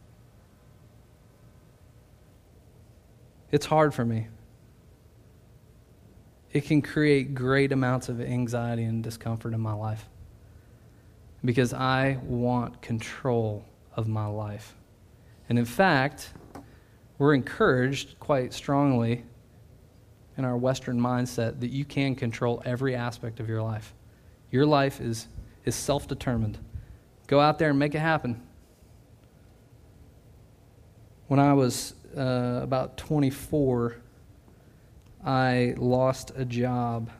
It's 3.50 3.66
hard 3.66 3.92
for 3.92 4.06
me. 4.06 4.28
It 6.52 6.66
can 6.66 6.82
create 6.82 7.34
great 7.34 7.72
amounts 7.72 8.08
of 8.08 8.20
anxiety 8.20 8.84
and 8.84 9.02
discomfort 9.02 9.54
in 9.54 9.60
my 9.60 9.72
life 9.72 10.08
because 11.44 11.72
I 11.72 12.18
want 12.22 12.82
control 12.82 13.64
of 13.96 14.06
my 14.06 14.26
life. 14.26 14.74
And 15.48 15.58
in 15.58 15.64
fact, 15.64 16.32
we're 17.18 17.34
encouraged 17.34 18.18
quite 18.20 18.52
strongly 18.52 19.24
in 20.36 20.44
our 20.44 20.56
Western 20.56 21.00
mindset 21.00 21.60
that 21.60 21.70
you 21.70 21.84
can 21.84 22.14
control 22.14 22.62
every 22.64 22.94
aspect 22.94 23.40
of 23.40 23.48
your 23.48 23.62
life. 23.62 23.94
Your 24.50 24.66
life 24.66 25.00
is, 25.00 25.28
is 25.64 25.74
self 25.74 26.06
determined. 26.06 26.58
Go 27.26 27.40
out 27.40 27.58
there 27.58 27.70
and 27.70 27.78
make 27.78 27.94
it 27.94 28.00
happen. 28.00 28.42
When 31.28 31.40
I 31.40 31.54
was 31.54 31.94
uh, 32.16 32.60
about 32.62 32.96
24, 32.98 33.96
I 35.24 35.74
lost 35.76 36.32
a 36.36 36.44
job. 36.44 37.10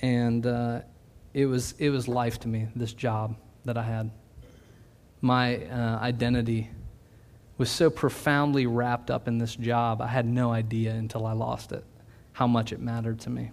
And 0.00 0.46
uh, 0.46 0.80
it, 1.32 1.46
was, 1.46 1.74
it 1.78 1.90
was 1.90 2.08
life 2.08 2.40
to 2.40 2.48
me, 2.48 2.68
this 2.74 2.92
job 2.92 3.36
that 3.64 3.78
I 3.78 3.82
had. 3.82 4.10
My 5.20 5.56
uh, 5.66 5.98
identity 6.00 6.70
was 7.58 7.70
so 7.70 7.88
profoundly 7.88 8.66
wrapped 8.66 9.10
up 9.10 9.28
in 9.28 9.38
this 9.38 9.56
job, 9.56 10.02
I 10.02 10.08
had 10.08 10.26
no 10.26 10.52
idea 10.52 10.92
until 10.92 11.24
I 11.26 11.32
lost 11.32 11.72
it 11.72 11.84
how 12.32 12.46
much 12.46 12.70
it 12.70 12.80
mattered 12.80 13.18
to 13.18 13.30
me. 13.30 13.50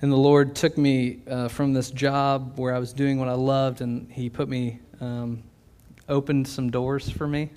And 0.00 0.12
the 0.12 0.16
Lord 0.16 0.54
took 0.54 0.78
me 0.78 1.18
uh, 1.28 1.48
from 1.48 1.72
this 1.72 1.90
job 1.90 2.58
where 2.58 2.72
I 2.72 2.78
was 2.78 2.92
doing 2.92 3.18
what 3.18 3.28
I 3.28 3.34
loved, 3.34 3.80
and 3.80 4.10
He 4.10 4.30
put 4.30 4.48
me, 4.48 4.78
um, 5.00 5.42
opened 6.08 6.46
some 6.46 6.70
doors 6.70 7.10
for 7.10 7.26
me 7.26 7.50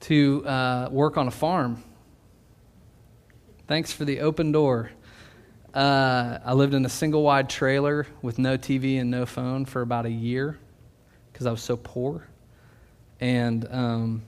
to 0.00 0.46
uh, 0.46 0.88
work 0.90 1.16
on 1.16 1.28
a 1.28 1.30
farm. 1.30 1.82
Thanks 3.66 3.92
for 3.92 4.04
the 4.04 4.20
open 4.20 4.52
door. 4.52 4.90
Uh, 5.72 6.38
I 6.44 6.54
lived 6.54 6.74
in 6.74 6.84
a 6.84 6.88
single 6.88 7.22
wide 7.22 7.48
trailer 7.48 8.06
with 8.22 8.38
no 8.38 8.58
TV 8.58 9.00
and 9.00 9.10
no 9.10 9.26
phone 9.26 9.64
for 9.64 9.82
about 9.82 10.06
a 10.06 10.10
year 10.10 10.58
because 11.32 11.46
I 11.46 11.52
was 11.52 11.62
so 11.62 11.76
poor 11.76 12.26
and 13.20 13.66
um, 13.70 14.22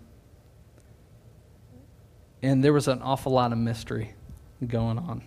and 2.43 2.63
there 2.63 2.73
was 2.73 2.89
an 2.89 3.01
awful 3.03 3.33
lot 3.33 3.53
of 3.53 3.59
mystery 3.59 4.15
going 4.67 4.99
on. 4.99 5.23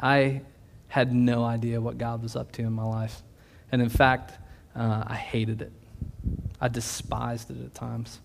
I 0.00 0.42
had 0.88 1.14
no 1.14 1.44
idea 1.44 1.80
what 1.80 1.98
God 1.98 2.22
was 2.22 2.36
up 2.36 2.52
to 2.52 2.62
in 2.62 2.72
my 2.72 2.84
life, 2.84 3.22
and 3.70 3.80
in 3.80 3.88
fact, 3.88 4.32
uh, 4.74 5.04
I 5.06 5.14
hated 5.14 5.62
it. 5.62 5.72
I 6.60 6.68
despised 6.68 7.50
it 7.50 7.62
at 7.64 7.74
times. 7.74 8.20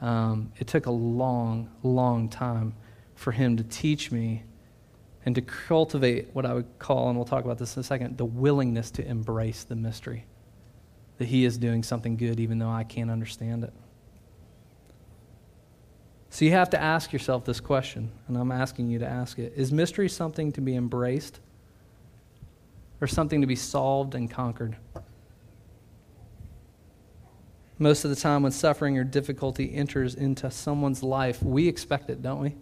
Um, 0.00 0.52
it 0.58 0.66
took 0.66 0.86
a 0.86 0.90
long, 0.90 1.70
long 1.82 2.28
time 2.28 2.74
for 3.14 3.32
Him 3.32 3.56
to 3.56 3.64
teach 3.64 4.10
me 4.12 4.44
and 5.24 5.34
to 5.34 5.40
cultivate 5.40 6.28
what 6.32 6.46
I 6.46 6.54
would 6.54 6.78
call, 6.78 7.08
and 7.08 7.18
we'll 7.18 7.26
talk 7.26 7.44
about 7.44 7.58
this 7.58 7.76
in 7.76 7.80
a 7.80 7.84
second, 7.84 8.16
the 8.16 8.24
willingness 8.24 8.90
to 8.92 9.06
embrace 9.06 9.64
the 9.64 9.74
mystery 9.74 10.24
that 11.18 11.26
He 11.26 11.44
is 11.44 11.58
doing 11.58 11.82
something 11.82 12.16
good 12.16 12.40
even 12.40 12.58
though 12.58 12.70
I 12.70 12.84
can't 12.84 13.10
understand 13.10 13.64
it. 13.64 13.72
So 16.30 16.44
you 16.44 16.50
have 16.50 16.70
to 16.70 16.80
ask 16.80 17.12
yourself 17.12 17.44
this 17.44 17.60
question, 17.60 18.10
and 18.28 18.36
I'm 18.36 18.52
asking 18.52 18.90
you 18.90 18.98
to 18.98 19.06
ask 19.06 19.38
it 19.38 19.54
Is 19.56 19.72
mystery 19.72 20.08
something 20.08 20.52
to 20.52 20.60
be 20.60 20.76
embraced 20.76 21.40
or 23.00 23.06
something 23.06 23.40
to 23.40 23.46
be 23.46 23.56
solved 23.56 24.14
and 24.14 24.30
conquered? 24.30 24.76
Most 27.78 28.04
of 28.04 28.10
the 28.10 28.16
time, 28.16 28.42
when 28.42 28.52
suffering 28.52 28.96
or 28.96 29.04
difficulty 29.04 29.74
enters 29.74 30.14
into 30.14 30.50
someone's 30.50 31.02
life, 31.02 31.42
we 31.42 31.68
expect 31.68 32.08
it, 32.08 32.22
don't 32.22 32.40
we? 32.40 32.54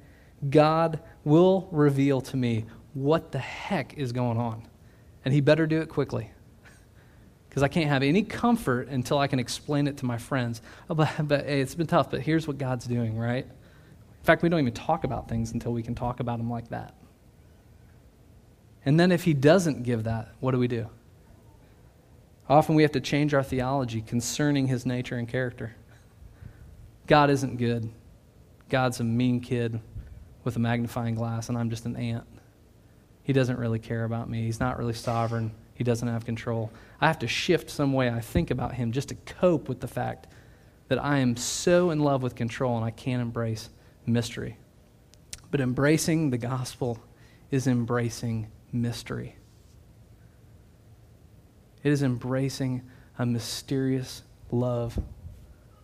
God 0.50 1.00
will 1.24 1.68
reveal 1.70 2.20
to 2.22 2.37
me 2.37 2.64
what 2.94 3.33
the 3.33 3.38
heck 3.38 3.94
is 3.94 4.12
going 4.12 4.38
on. 4.38 4.66
And 5.24 5.33
He 5.33 5.40
better 5.40 5.66
do 5.66 5.81
it 5.81 5.88
quickly. 5.88 6.31
Because 7.48 7.62
I 7.62 7.68
can't 7.68 7.88
have 7.88 8.03
any 8.03 8.24
comfort 8.24 8.88
until 8.88 9.16
I 9.16 9.29
can 9.29 9.38
explain 9.38 9.87
it 9.87 9.98
to 9.98 10.07
my 10.07 10.18
friends. 10.18 10.61
Oh, 10.90 10.94
but, 10.96 11.09
but 11.20 11.46
hey, 11.46 11.61
it's 11.61 11.77
been 11.77 11.87
tough, 11.87 12.11
but 12.11 12.20
here's 12.20 12.48
what 12.48 12.59
God's 12.59 12.85
doing, 12.85 13.16
right? 13.16 13.44
In 13.44 14.24
fact, 14.24 14.42
we 14.42 14.48
don't 14.48 14.59
even 14.59 14.72
talk 14.72 15.05
about 15.05 15.29
things 15.29 15.53
until 15.53 15.72
we 15.72 15.81
can 15.81 15.94
talk 15.94 16.18
about 16.18 16.38
them 16.38 16.50
like 16.50 16.70
that. 16.70 16.94
And 18.85 18.98
then 18.98 19.12
if 19.12 19.22
he 19.22 19.35
doesn't 19.35 19.85
give 19.85 20.03
that, 20.03 20.33
what 20.40 20.50
do 20.50 20.59
we 20.59 20.66
do? 20.66 20.88
Often 22.48 22.74
we 22.74 22.83
have 22.83 22.92
to 22.92 23.00
change 23.00 23.33
our 23.33 23.42
theology 23.42 24.02
concerning 24.02 24.66
his 24.66 24.85
nature 24.85 25.16
and 25.16 25.28
character. 25.28 25.74
God 27.07 27.30
isn't 27.30 27.57
good. 27.57 27.90
God's 28.68 29.00
a 29.00 29.04
mean 29.04 29.40
kid 29.40 29.80
with 30.42 30.57
a 30.57 30.59
magnifying 30.59 31.14
glass, 31.14 31.48
and 31.48 31.57
I'm 31.57 31.70
just 31.70 31.87
an 31.87 31.96
ant. 31.96 32.24
He 33.22 33.33
doesn't 33.33 33.59
really 33.59 33.78
care 33.78 34.04
about 34.04 34.28
me. 34.28 34.42
He's 34.42 34.61
not 34.61 34.78
really 34.78 34.92
sovereign. 34.92 35.52
He 35.74 35.85
doesn't 35.85 36.07
have 36.07 36.24
control. 36.24 36.70
I 37.00 37.07
have 37.07 37.18
to 37.20 37.26
shift 37.26 37.70
some 37.70 37.92
way 37.92 38.11
I 38.11 38.20
think 38.20 38.50
about 38.50 38.74
him 38.74 38.92
just 38.92 39.09
to 39.09 39.14
cope 39.14 39.68
with 39.68 39.80
the 39.80 39.88
fact 39.88 40.26
that 40.88 41.02
I 41.02 41.18
am 41.18 41.37
so 41.37 41.90
in 41.90 42.00
love 42.00 42.22
with 42.22 42.35
control 42.35 42.76
and 42.76 42.85
I 42.85 42.90
can't 42.90 43.22
embrace 43.22 43.70
mystery. 44.07 44.59
But 45.50 45.61
embracing 45.61 46.30
the 46.30 46.38
gospel 46.38 46.98
is 47.50 47.66
embracing 47.66 48.48
mystery. 48.72 49.37
It 51.85 51.92
is 51.92 52.03
embracing 52.03 52.83
a 53.18 53.27
mysterious 53.27 54.23
love 54.51 54.99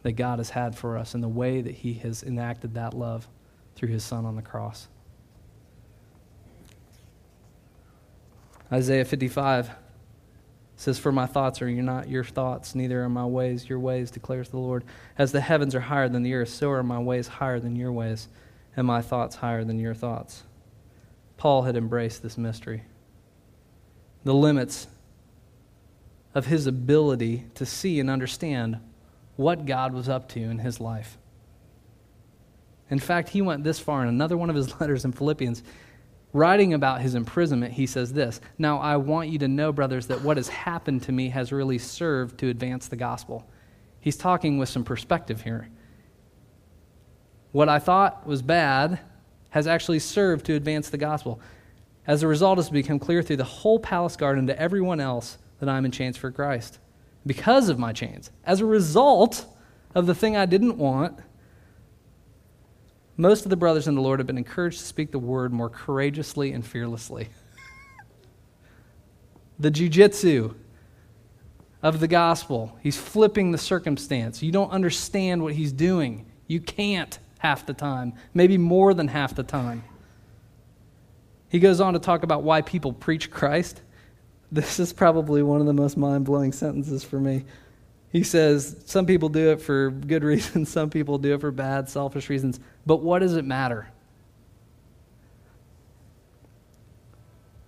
that 0.03 0.13
God 0.13 0.39
has 0.39 0.51
had 0.51 0.75
for 0.75 0.97
us 0.97 1.15
and 1.15 1.23
the 1.23 1.29
way 1.29 1.61
that 1.61 1.75
He 1.75 1.95
has 1.95 2.23
enacted 2.23 2.75
that 2.75 2.95
love 2.95 3.29
through 3.77 3.91
His 3.91 4.03
Son 4.03 4.25
on 4.25 4.35
the 4.35 4.43
cross. 4.43 4.89
Isaiah 8.73 9.05
55 9.05 9.71
says, 10.77 10.99
For 10.99 11.13
my 11.13 11.27
thoughts 11.27 11.61
are 11.61 11.71
not 11.71 12.09
your 12.09 12.25
thoughts, 12.25 12.75
neither 12.75 13.03
are 13.03 13.09
my 13.09 13.27
ways 13.27 13.69
your 13.69 13.79
ways, 13.79 14.11
declares 14.11 14.49
the 14.49 14.59
Lord. 14.59 14.85
As 15.19 15.33
the 15.33 15.43
heavens 15.43 15.75
are 15.75 15.81
higher 15.81 16.09
than 16.09 16.23
the 16.23 16.33
earth, 16.33 16.49
so 16.49 16.71
are 16.71 16.83
my 16.83 16.99
ways 16.99 17.29
higher 17.29 17.61
than 17.61 17.77
your 17.77 17.93
ways, 17.93 18.29
and 18.75 18.87
my 18.87 19.03
thoughts 19.03 19.37
higher 19.37 19.65
than 19.65 19.79
your 19.79 19.95
thoughts. 19.95 20.45
Paul 21.37 21.63
had 21.63 21.77
embraced 21.77 22.23
this 22.23 22.39
mystery. 22.39 22.85
The 24.25 24.35
limits 24.35 24.87
of 26.35 26.47
his 26.47 26.66
ability 26.66 27.47
to 27.55 27.66
see 27.66 28.01
and 28.01 28.09
understand 28.09 28.79
what 29.37 29.66
God 29.66 29.93
was 29.93 30.09
up 30.09 30.29
to 30.31 30.40
in 30.40 30.59
his 30.59 30.81
life. 30.81 31.19
In 32.88 32.99
fact, 32.99 33.31
he 33.31 33.43
went 33.43 33.64
this 33.64 33.79
far 33.79 34.03
in 34.03 34.09
another 34.09 34.37
one 34.37 34.51
of 34.51 34.57
his 34.57 34.81
letters 34.81 35.05
in 35.05 35.12
Philippians 35.12 35.62
writing 36.33 36.75
about 36.75 37.01
his 37.01 37.14
imprisonment, 37.14 37.73
he 37.73 37.87
says 37.87 38.12
this 38.12 38.40
Now 38.59 38.79
I 38.79 38.97
want 38.97 39.29
you 39.29 39.38
to 39.40 39.49
know, 39.49 39.73
brothers, 39.73 40.07
that 40.09 40.23
what 40.23 40.37
has 40.37 40.49
happened 40.49 41.03
to 41.05 41.12
me 41.12 41.29
has 41.31 41.53
really 41.53 41.79
served 41.79 42.38
to 42.38 42.49
advance 42.49 42.88
the 42.88 42.97
gospel. 42.97 43.49
He's 44.01 44.16
talking 44.16 44.59
with 44.59 44.69
some 44.69 44.85
perspective 44.85 45.43
here. 45.43 45.69
What 47.53 47.69
I 47.69 47.79
thought 47.79 48.27
was 48.27 48.43
bad 48.43 49.01
has 49.51 49.66
actually 49.66 49.99
served 49.99 50.47
to 50.47 50.55
advance 50.55 50.90
the 50.90 50.97
gospel. 50.97 51.40
As 52.07 52.23
a 52.23 52.29
result, 52.29 52.59
it's 52.59 52.71
become 52.71 52.99
clear 52.99 53.23
through 53.23 53.37
the 53.37 53.45
whole 53.45 53.79
palace 53.79 54.16
garden 54.16 54.47
to 54.47 54.59
everyone 54.59 55.01
else 55.01 55.38
that 55.61 55.68
I'm 55.68 55.85
in 55.85 55.90
chains 55.90 56.16
for 56.16 56.31
Christ. 56.31 56.79
Because 57.25 57.68
of 57.68 57.79
my 57.79 57.92
chains. 57.92 58.31
As 58.44 58.61
a 58.61 58.66
result 58.66 59.46
of 59.94 60.07
the 60.07 60.14
thing 60.14 60.37
I 60.37 60.46
didn't 60.46 60.79
want, 60.79 61.18
most 63.16 63.44
of 63.44 63.51
the 63.51 63.57
brothers 63.57 63.87
in 63.87 63.94
the 63.94 64.01
Lord 64.01 64.18
have 64.18 64.27
been 64.27 64.38
encouraged 64.38 64.79
to 64.79 64.85
speak 64.85 65.12
the 65.12 65.18
word 65.18 65.53
more 65.53 65.68
courageously 65.68 66.53
and 66.53 66.66
fearlessly. 66.66 67.29
the 69.59 69.70
jujitsu 69.70 70.55
of 71.83 72.01
the 72.01 72.09
gospel, 72.09 72.79
he's 72.83 72.96
flipping 72.96 73.53
the 73.53 73.59
circumstance. 73.59 74.42
You 74.42 74.53
don't 74.53 74.70
understand 74.70 75.42
what 75.42 75.55
he's 75.55 75.73
doing. 75.73 76.27
You 76.46 76.61
can't 76.61 77.18
half 77.38 77.66
the 77.66 77.75
time, 77.75 78.14
maybe 78.35 78.59
more 78.59 78.94
than 78.94 79.09
half 79.09 79.35
the 79.35 79.42
time. 79.42 79.85
He 81.49 81.59
goes 81.59 81.81
on 81.81 81.94
to 81.94 81.99
talk 81.99 82.23
about 82.23 82.42
why 82.42 82.62
people 82.62 82.92
preach 82.92 83.31
Christ. 83.31 83.83
This 84.53 84.81
is 84.81 84.93
probably 84.93 85.43
one 85.43 85.61
of 85.61 85.67
the 85.67 85.73
most 85.73 85.97
mind 85.97 86.25
blowing 86.25 86.53
sentences 86.53 87.05
for 87.05 87.21
me. 87.21 87.45
He 88.11 88.25
says 88.25 88.83
some 88.87 89.07
people 89.07 89.29
do 89.29 89.51
it 89.53 89.63
for 89.63 89.91
good 89.91 90.25
reasons, 90.33 90.69
some 90.69 90.91
people 90.91 91.19
do 91.19 91.35
it 91.35 91.41
for 91.41 91.51
bad, 91.51 91.89
selfish 91.89 92.29
reasons. 92.29 92.59
But 92.85 92.97
what 92.97 93.21
does 93.21 93.35
it 93.35 93.45
matter? 93.45 93.89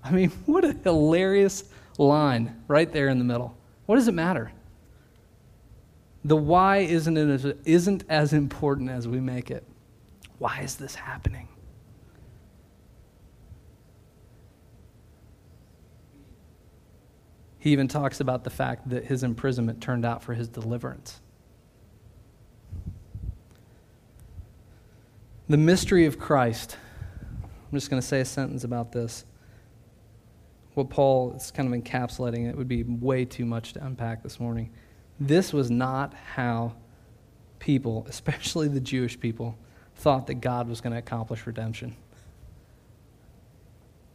I 0.02 0.10
mean, 0.10 0.30
what 0.46 0.64
a 0.64 0.72
hilarious 0.72 1.64
line 1.98 2.62
right 2.66 2.90
there 2.92 3.08
in 3.08 3.18
the 3.18 3.24
middle. 3.24 3.56
What 3.86 3.96
does 3.96 4.08
it 4.08 4.14
matter? 4.14 4.52
The 6.24 6.36
why 6.36 6.78
isn't, 6.78 7.16
as, 7.16 7.44
isn't 7.64 8.04
as 8.08 8.32
important 8.32 8.90
as 8.90 9.08
we 9.08 9.20
make 9.20 9.50
it. 9.50 9.64
Why 10.38 10.60
is 10.60 10.76
this 10.76 10.94
happening? 10.94 11.48
He 17.62 17.70
even 17.70 17.86
talks 17.86 18.18
about 18.18 18.42
the 18.42 18.50
fact 18.50 18.88
that 18.88 19.04
his 19.04 19.22
imprisonment 19.22 19.80
turned 19.80 20.04
out 20.04 20.20
for 20.20 20.34
his 20.34 20.48
deliverance. 20.48 21.20
The 25.48 25.56
mystery 25.56 26.06
of 26.06 26.18
Christ. 26.18 26.76
I'm 27.40 27.78
just 27.78 27.88
going 27.88 28.02
to 28.02 28.06
say 28.06 28.18
a 28.18 28.24
sentence 28.24 28.64
about 28.64 28.90
this. 28.90 29.24
What 30.74 30.90
Paul 30.90 31.34
is 31.34 31.52
kind 31.52 31.72
of 31.72 31.80
encapsulating, 31.80 32.50
it 32.50 32.56
would 32.56 32.66
be 32.66 32.82
way 32.82 33.24
too 33.24 33.44
much 33.44 33.74
to 33.74 33.86
unpack 33.86 34.24
this 34.24 34.40
morning. 34.40 34.72
This 35.20 35.52
was 35.52 35.70
not 35.70 36.14
how 36.14 36.74
people, 37.60 38.04
especially 38.10 38.66
the 38.66 38.80
Jewish 38.80 39.20
people, 39.20 39.56
thought 39.94 40.26
that 40.26 40.40
God 40.40 40.68
was 40.68 40.80
going 40.80 40.94
to 40.94 40.98
accomplish 40.98 41.46
redemption. 41.46 41.94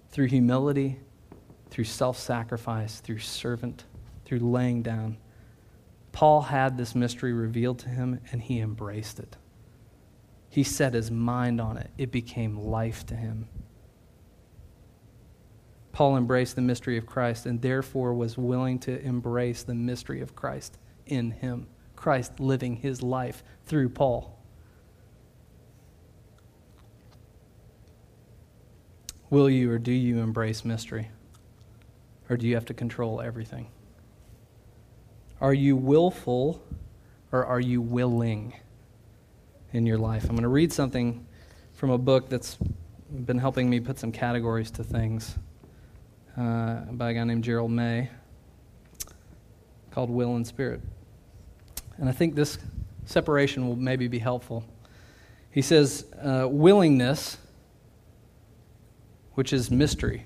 Through 0.10 0.28
humility, 0.28 1.00
through 1.70 1.86
self 1.86 2.18
sacrifice, 2.18 3.00
through 3.00 3.20
servant, 3.20 3.86
through 4.26 4.40
laying 4.40 4.82
down. 4.82 5.18
Paul 6.12 6.42
had 6.42 6.78
this 6.78 6.96
mystery 6.96 7.34
revealed 7.34 7.80
to 7.80 7.90
him 7.90 8.20
and 8.32 8.42
he 8.42 8.60
embraced 8.60 9.20
it. 9.20 9.38
He 10.50 10.64
set 10.64 10.94
his 10.94 11.12
mind 11.12 11.62
on 11.62 11.78
it, 11.78 11.92
it 11.98 12.12
became 12.12 12.58
life 12.58 13.06
to 13.08 13.16
him. 13.16 13.48
Paul 15.92 16.18
embraced 16.18 16.56
the 16.56 16.62
mystery 16.62 16.98
of 16.98 17.08
Christ 17.08 17.46
and 17.46 17.62
therefore 17.62 18.14
was 18.14 18.38
willing 18.38 18.78
to 18.80 19.02
embrace 19.02 19.64
the 19.64 19.74
mystery 19.74 20.22
of 20.22 20.36
Christ 20.36 20.78
in 21.08 21.32
him. 21.32 21.68
Christ 21.96 22.40
living 22.40 22.76
his 22.76 23.02
life 23.02 23.44
through 23.66 23.90
Paul. 23.90 24.38
Will 29.30 29.50
you 29.50 29.72
or 29.72 29.80
do 29.80 29.92
you 29.92 30.20
embrace 30.20 30.64
mystery? 30.64 31.10
Or 32.30 32.38
do 32.38 32.48
you 32.48 32.56
have 32.56 32.66
to 32.66 32.74
control 32.74 33.22
everything? 33.22 33.68
Are 35.40 35.54
you 35.54 35.76
willful 35.76 36.62
or 37.32 37.46
are 37.46 37.60
you 37.60 37.82
willing 37.82 38.54
in 39.72 39.86
your 39.86 39.98
life? 39.98 40.24
I'm 40.24 40.32
going 40.32 40.42
to 40.42 40.50
read 40.50 40.74
something 40.74 41.26
from 41.74 41.92
a 41.92 41.98
book 41.98 42.28
that's 42.28 42.58
been 43.26 43.38
helping 43.38 43.70
me 43.70 43.80
put 43.80 44.00
some 44.00 44.12
categories 44.12 44.72
to 44.72 44.84
things 44.84 45.38
uh, 46.38 46.82
by 46.92 47.12
a 47.12 47.14
guy 47.14 47.24
named 47.24 47.44
Gerald 47.44 47.72
May 47.72 48.10
called 49.92 50.10
Will 50.10 50.36
and 50.36 50.46
Spirit. 50.46 50.82
And 51.98 52.10
I 52.10 52.12
think 52.12 52.36
this 52.36 52.58
separation 53.06 53.68
will 53.68 53.76
maybe 53.76 54.08
be 54.08 54.20
helpful. 54.20 54.64
He 55.50 55.62
says, 55.62 56.06
uh, 56.22 56.48
willingness, 56.50 57.38
which 59.34 59.54
is 59.54 59.72
mystery. 59.72 60.24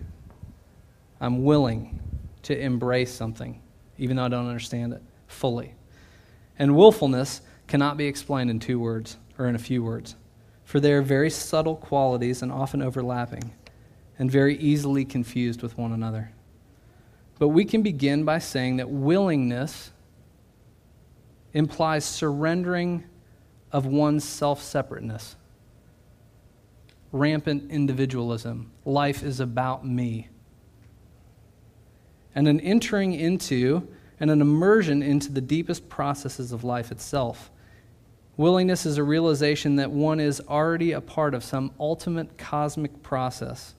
I'm 1.22 1.44
willing 1.44 2.00
to 2.42 2.60
embrace 2.60 3.14
something, 3.14 3.62
even 4.00 4.18
though 4.18 4.26
I 4.26 4.30
don't 4.30 4.48
understand 4.48 4.94
it 4.94 5.04
fully. 5.28 5.76
And 6.58 6.76
willfulness 6.76 7.42
cannot 7.68 7.96
be 7.96 8.08
explained 8.08 8.50
in 8.50 8.60
two 8.60 8.80
words 8.80 9.18
or 9.38 9.48
in 9.48 9.54
a 9.54 9.60
few 9.60 9.84
words, 9.84 10.16
for 10.66 10.80
they 10.80 10.92
are 10.92 11.04
very 11.04 11.30
subtle 11.30 11.76
qualities 11.76 12.42
and 12.42 12.52
often 12.52 12.82
overlapping 12.82 13.54
and 14.18 14.32
very 14.32 14.58
easily 14.58 15.06
confused 15.06 15.62
with 15.62 15.78
one 15.78 15.92
another. 15.92 16.32
But 17.38 17.50
we 17.50 17.66
can 17.66 17.84
begin 17.84 18.26
by 18.26 18.40
saying 18.40 18.78
that 18.78 18.90
willingness 18.90 19.92
implies 21.54 22.04
surrendering 22.04 23.04
of 23.72 23.86
one's 23.86 24.24
self 24.24 24.62
separateness, 24.62 25.36
rampant 27.12 27.70
individualism. 27.72 28.72
Life 28.86 29.24
is 29.24 29.40
about 29.40 29.86
me 29.86 30.30
and 32.36 32.48
an 32.48 32.60
entering 32.60 33.14
into 33.14 33.88
and 34.20 34.30
an 34.30 34.42
immersion 34.42 35.02
into 35.02 35.32
the 35.32 35.42
deepest 35.42 35.90
processes 35.90 36.52
of 36.52 36.64
life 36.64 36.92
itself. 36.92 37.52
Willingness 38.38 38.86
is 38.86 38.98
a 38.98 39.04
realization 39.04 39.76
that 39.76 39.92
one 39.92 40.20
is 40.20 40.42
already 40.48 40.94
a 40.94 41.02
part 41.02 41.34
of 41.34 41.44
some 41.44 41.72
ultimate 41.80 42.38
cosmic 42.38 43.04
process. 43.04 43.74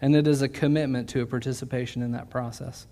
And 0.00 0.14
it 0.14 0.26
is 0.26 0.42
a 0.42 0.48
commitment 0.48 1.08
to 1.10 1.22
a 1.22 1.26
participation 1.26 2.02
in 2.02 2.12
that 2.12 2.30
process. 2.30 2.86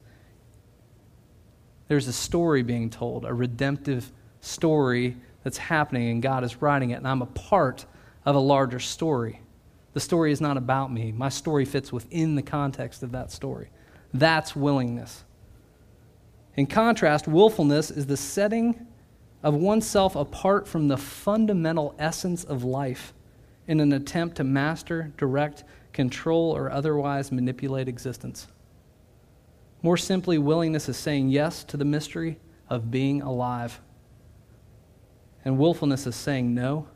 There's 1.88 2.06
a 2.06 2.12
story 2.12 2.62
being 2.62 2.90
told, 2.90 3.24
a 3.24 3.32
redemptive 3.32 4.12
story 4.40 5.16
that's 5.42 5.58
happening, 5.58 6.11
and 6.11 6.22
God 6.22 6.44
is 6.44 6.61
writing 6.61 6.90
it, 6.90 6.96
and 6.96 7.08
I'm 7.08 7.22
a 7.22 7.26
part 7.26 7.87
of 8.26 8.37
a 8.37 8.40
larger 8.40 8.80
story. 8.80 9.40
The 9.98 10.04
story 10.04 10.30
is 10.30 10.40
not 10.40 10.56
about 10.56 10.92
me. 10.92 11.11
My 11.11 11.28
story 11.28 11.64
fits 11.64 11.92
within 11.92 12.37
the 12.37 12.42
context 12.42 13.02
of 13.02 13.11
that 13.11 13.32
story. 13.32 13.68
That's 14.14 14.54
willingness. 14.54 15.24
In 16.54 16.66
contrast, 16.68 17.26
willfulness 17.26 17.90
is 17.90 18.06
the 18.06 18.16
setting 18.16 18.87
of 19.42 19.54
oneself 19.54 20.14
apart 20.14 20.68
from 20.68 20.87
the 20.87 20.96
fundamental 20.96 21.96
essence 21.98 22.44
of 22.44 22.62
life 22.62 23.12
in 23.66 23.80
an 23.80 23.92
attempt 23.92 24.37
to 24.37 24.44
master, 24.44 25.12
direct, 25.16 25.64
control, 25.92 26.52
or 26.52 26.70
otherwise 26.70 27.32
manipulate 27.32 27.88
existence. 27.88 28.46
More 29.82 29.96
simply, 29.96 30.38
willingness 30.38 30.88
is 30.88 30.96
saying 30.96 31.30
yes 31.30 31.64
to 31.64 31.76
the 31.76 31.84
mystery 31.84 32.38
of 32.70 32.92
being 32.92 33.20
alive. 33.20 33.80
And 35.44 35.58
willfulness 35.58 36.06
is 36.06 36.14
saying 36.14 36.54
no 36.54 36.87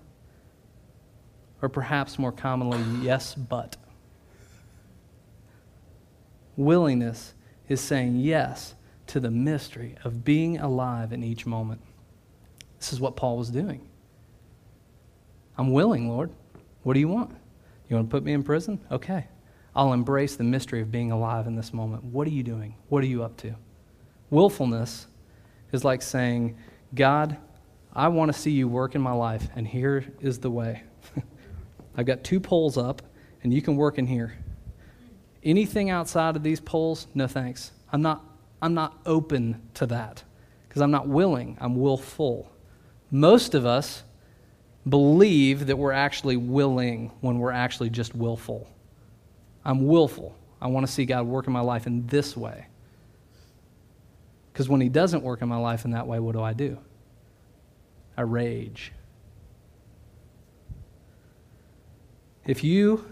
or 1.62 1.68
perhaps 1.68 2.18
more 2.18 2.32
commonly, 2.32 2.82
yes, 3.02 3.34
but. 3.34 3.76
Willingness 6.56 7.32
is 7.68 7.80
saying 7.80 8.16
yes 8.16 8.74
to 9.06 9.20
the 9.20 9.30
mystery 9.30 9.96
of 10.04 10.24
being 10.24 10.58
alive 10.58 11.12
in 11.12 11.22
each 11.22 11.46
moment. 11.46 11.80
This 12.78 12.92
is 12.92 13.00
what 13.00 13.16
Paul 13.16 13.38
was 13.38 13.48
doing. 13.48 13.88
I'm 15.56 15.72
willing, 15.72 16.08
Lord. 16.08 16.30
What 16.82 16.94
do 16.94 17.00
you 17.00 17.08
want? 17.08 17.30
You 17.88 17.96
want 17.96 18.08
to 18.08 18.10
put 18.10 18.24
me 18.24 18.32
in 18.32 18.42
prison? 18.42 18.80
Okay. 18.90 19.28
I'll 19.74 19.92
embrace 19.92 20.36
the 20.36 20.44
mystery 20.44 20.80
of 20.80 20.90
being 20.90 21.12
alive 21.12 21.46
in 21.46 21.56
this 21.56 21.72
moment. 21.72 22.04
What 22.04 22.26
are 22.26 22.30
you 22.30 22.42
doing? 22.42 22.74
What 22.88 23.04
are 23.04 23.06
you 23.06 23.22
up 23.22 23.36
to? 23.38 23.54
Willfulness 24.30 25.06
is 25.72 25.84
like 25.84 26.02
saying, 26.02 26.56
God, 26.94 27.36
I 27.94 28.08
want 28.08 28.32
to 28.32 28.38
see 28.38 28.50
you 28.50 28.68
work 28.68 28.94
in 28.94 29.00
my 29.00 29.12
life, 29.12 29.48
and 29.54 29.66
here 29.66 30.04
is 30.20 30.38
the 30.38 30.50
way. 30.50 30.82
I've 31.96 32.06
got 32.06 32.24
two 32.24 32.40
poles 32.40 32.78
up, 32.78 33.02
and 33.42 33.52
you 33.52 33.62
can 33.62 33.76
work 33.76 33.98
in 33.98 34.06
here. 34.06 34.38
Anything 35.44 35.90
outside 35.90 36.36
of 36.36 36.42
these 36.42 36.60
poles, 36.60 37.06
no 37.14 37.26
thanks. 37.26 37.72
I'm 37.92 38.02
not, 38.02 38.24
I'm 38.60 38.74
not 38.74 39.00
open 39.04 39.60
to 39.74 39.86
that 39.86 40.22
because 40.68 40.80
I'm 40.80 40.90
not 40.90 41.06
willing, 41.08 41.58
I'm 41.60 41.76
willful. 41.76 42.50
Most 43.10 43.54
of 43.54 43.66
us 43.66 44.04
believe 44.88 45.66
that 45.66 45.76
we're 45.76 45.92
actually 45.92 46.36
willing 46.36 47.10
when 47.20 47.38
we're 47.38 47.52
actually 47.52 47.90
just 47.90 48.14
willful. 48.14 48.68
I'm 49.64 49.86
willful. 49.86 50.34
I 50.60 50.68
want 50.68 50.86
to 50.86 50.92
see 50.92 51.04
God 51.04 51.26
work 51.26 51.46
in 51.46 51.52
my 51.52 51.60
life 51.60 51.86
in 51.86 52.06
this 52.06 52.36
way. 52.36 52.66
Because 54.52 54.68
when 54.68 54.80
He 54.80 54.88
doesn't 54.88 55.22
work 55.22 55.42
in 55.42 55.48
my 55.48 55.56
life 55.56 55.84
in 55.84 55.90
that 55.90 56.06
way, 56.06 56.18
what 56.18 56.32
do 56.32 56.42
I 56.42 56.52
do? 56.52 56.78
I 58.16 58.22
rage. 58.22 58.92
If 62.46 62.64
you, 62.64 63.04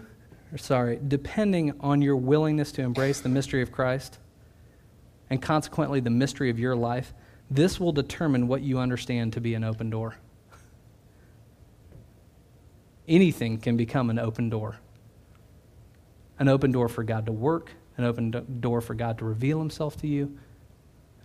or 0.51 0.57
sorry, 0.57 0.99
depending 1.07 1.73
on 1.79 2.01
your 2.01 2.17
willingness 2.17 2.71
to 2.73 2.81
embrace 2.81 3.21
the 3.21 3.29
mystery 3.29 3.61
of 3.61 3.71
Christ 3.71 4.19
and 5.29 5.41
consequently 5.41 6.01
the 6.01 6.09
mystery 6.09 6.49
of 6.49 6.59
your 6.59 6.75
life, 6.75 7.13
this 7.49 7.79
will 7.79 7.93
determine 7.93 8.47
what 8.47 8.61
you 8.61 8.79
understand 8.79 9.33
to 9.33 9.41
be 9.41 9.53
an 9.53 9.63
open 9.63 9.89
door. 9.89 10.15
Anything 13.07 13.57
can 13.57 13.77
become 13.77 14.09
an 14.09 14.19
open 14.19 14.49
door. 14.49 14.77
An 16.39 16.47
open 16.47 16.71
door 16.71 16.89
for 16.89 17.03
God 17.03 17.25
to 17.25 17.31
work, 17.31 17.71
an 17.97 18.03
open 18.03 18.59
door 18.59 18.81
for 18.81 18.95
God 18.95 19.17
to 19.19 19.25
reveal 19.25 19.59
himself 19.59 19.95
to 19.97 20.07
you, 20.07 20.37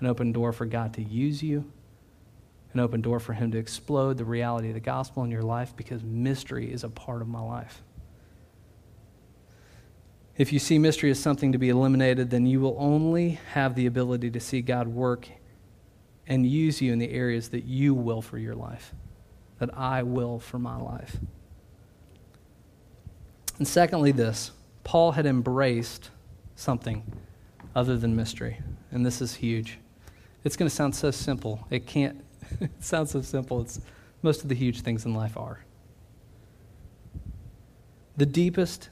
an 0.01 0.07
open 0.07 0.33
door 0.33 0.53
for 0.53 0.67
God 0.67 0.95
to 0.95 1.03
use 1.03 1.43
you, 1.43 1.71
an 2.73 2.81
open 2.81 3.01
door 3.01 3.19
for 3.19 3.33
him 3.33 3.51
to 3.53 3.59
explode 3.59 4.19
the 4.19 4.25
reality 4.25 4.69
of 4.69 4.75
the 4.75 4.81
gospel 4.81 5.25
in 5.25 5.31
your 5.31 5.43
life 5.43 5.75
because 5.77 6.03
mystery 6.03 6.71
is 6.71 6.85
a 6.85 6.89
part 6.89 7.23
of 7.23 7.29
my 7.29 7.41
life. 7.41 7.83
If 10.39 10.53
you 10.53 10.59
see 10.59 10.79
mystery 10.79 11.11
as 11.11 11.19
something 11.19 11.53
to 11.53 11.59
be 11.59 11.71
eliminated, 11.71 12.31
then 12.31 12.45
you 12.47 12.61
will 12.61 12.77
only 12.79 13.41
have 13.53 13.75
the 13.75 13.87
ability 13.87 14.31
to 14.33 14.41
see 14.41 14.61
God 14.61 14.87
work 14.87 15.29
and 16.27 16.47
use 16.47 16.83
you 16.83 16.93
in 16.93 16.99
the 16.99 17.11
areas 17.11 17.49
that 17.51 17.65
you 17.65 17.95
will 17.95 18.21
for 18.21 18.37
your 18.37 18.55
life, 18.55 18.93
that 19.59 19.77
I 19.77 20.03
will 20.03 20.39
for 20.39 20.59
my 20.59 20.77
life. 20.77 21.17
And 23.59 23.67
secondly, 23.67 24.13
this 24.13 24.51
Paul 24.85 25.13
had 25.13 25.25
embraced 25.25 26.11
something 26.55 27.03
other 27.75 27.97
than 27.97 28.15
mystery, 28.15 28.59
and 28.91 29.07
this 29.07 29.23
is 29.23 29.35
huge. 29.35 29.79
It's 30.45 30.57
going 30.57 30.69
to 30.69 30.75
sound 30.75 30.95
so 30.95 31.11
simple. 31.11 31.67
It 31.71 31.87
can't, 31.87 32.23
it 32.61 32.71
sounds 32.85 33.11
so 33.11 33.23
simple. 33.23 33.63
It's, 33.63 33.81
most 34.23 34.43
of 34.43 34.49
the 34.49 34.55
huge 34.55 34.83
things 34.83 35.05
in 35.05 35.15
life 35.15 35.37
are. 35.37 35.61
The 38.17 38.27
deepest, 38.27 38.91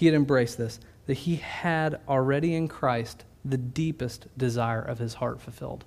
he 0.00 0.06
had 0.06 0.14
embraced 0.14 0.56
this, 0.56 0.80
that 1.04 1.12
he 1.12 1.36
had 1.36 2.00
already 2.08 2.54
in 2.54 2.68
Christ 2.68 3.26
the 3.44 3.58
deepest 3.58 4.28
desire 4.34 4.80
of 4.80 4.98
his 4.98 5.12
heart 5.12 5.42
fulfilled. 5.42 5.84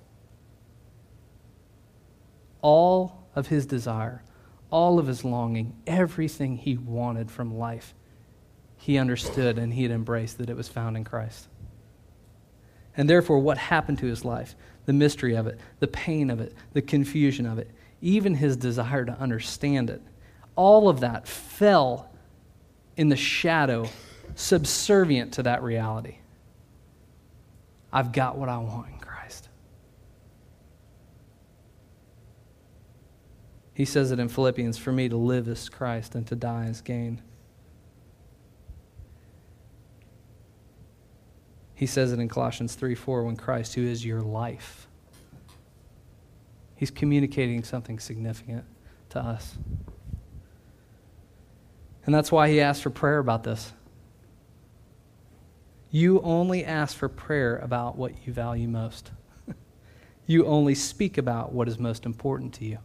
All 2.62 3.26
of 3.34 3.48
his 3.48 3.66
desire, 3.66 4.22
all 4.70 5.00
of 5.00 5.08
his 5.08 5.24
longing, 5.24 5.74
everything 5.84 6.58
he 6.58 6.76
wanted 6.76 7.28
from 7.28 7.58
life, 7.58 7.92
he 8.76 8.98
understood 8.98 9.58
and 9.58 9.74
he 9.74 9.82
had 9.82 9.90
embraced 9.90 10.38
that 10.38 10.48
it 10.48 10.56
was 10.56 10.68
found 10.68 10.96
in 10.96 11.02
Christ. 11.02 11.48
And 12.96 13.10
therefore, 13.10 13.40
what 13.40 13.58
happened 13.58 13.98
to 13.98 14.06
his 14.06 14.24
life, 14.24 14.54
the 14.86 14.92
mystery 14.92 15.34
of 15.34 15.48
it, 15.48 15.58
the 15.80 15.88
pain 15.88 16.30
of 16.30 16.40
it, 16.40 16.54
the 16.72 16.82
confusion 16.82 17.46
of 17.46 17.58
it, 17.58 17.68
even 18.00 18.36
his 18.36 18.56
desire 18.56 19.04
to 19.06 19.18
understand 19.18 19.90
it, 19.90 20.02
all 20.54 20.88
of 20.88 21.00
that 21.00 21.26
fell 21.26 22.12
in 22.96 23.08
the 23.08 23.16
shadow, 23.16 23.88
subservient 24.34 25.34
to 25.34 25.42
that 25.44 25.62
reality. 25.62 26.16
I've 27.92 28.12
got 28.12 28.36
what 28.36 28.48
I 28.48 28.58
want 28.58 28.88
in 28.88 28.98
Christ. 28.98 29.48
He 33.72 33.84
says 33.84 34.10
it 34.10 34.18
in 34.18 34.28
Philippians 34.28 34.78
for 34.78 34.92
me 34.92 35.08
to 35.08 35.16
live 35.16 35.48
is 35.48 35.68
Christ 35.68 36.14
and 36.14 36.26
to 36.26 36.36
die 36.36 36.66
is 36.66 36.80
gain. 36.80 37.22
He 41.74 41.86
says 41.86 42.12
it 42.12 42.20
in 42.20 42.28
Colossians 42.28 42.74
3 42.76 42.94
4 42.94 43.24
when 43.24 43.36
Christ, 43.36 43.74
who 43.74 43.82
is 43.82 44.04
your 44.04 44.22
life, 44.22 44.86
he's 46.76 46.90
communicating 46.90 47.64
something 47.64 47.98
significant 47.98 48.64
to 49.10 49.18
us. 49.20 49.56
And 52.06 52.14
that's 52.14 52.30
why 52.30 52.48
he 52.48 52.60
asked 52.60 52.82
for 52.82 52.90
prayer 52.90 53.18
about 53.18 53.42
this. 53.42 53.72
You 55.94 56.20
only 56.22 56.64
ask 56.64 56.96
for 56.96 57.08
prayer 57.08 57.56
about 57.58 57.96
what 57.96 58.26
you 58.26 58.32
value 58.32 58.66
most. 58.66 59.12
you 60.26 60.44
only 60.44 60.74
speak 60.74 61.18
about 61.18 61.52
what 61.52 61.68
is 61.68 61.78
most 61.78 62.04
important 62.04 62.52
to 62.54 62.64
you. 62.64 62.78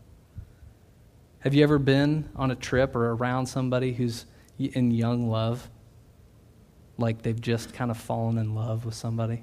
Have 1.40 1.56
you 1.56 1.64
ever 1.64 1.80
been 1.80 2.30
on 2.36 2.52
a 2.52 2.56
trip 2.56 2.96
or 2.96 3.14
around 3.14 3.48
somebody 3.48 3.94
who's 3.94 4.28
in 4.60 4.92
young 4.92 5.28
love? 5.28 5.72
Like 7.00 7.24
they've 7.24 7.42
just 7.42 7.74
kind 7.74 7.90
of 7.90 7.98
fallen 7.98 8.38
in 8.38 8.54
love 8.54 8.86
with 8.86 8.94
somebody? 8.94 9.42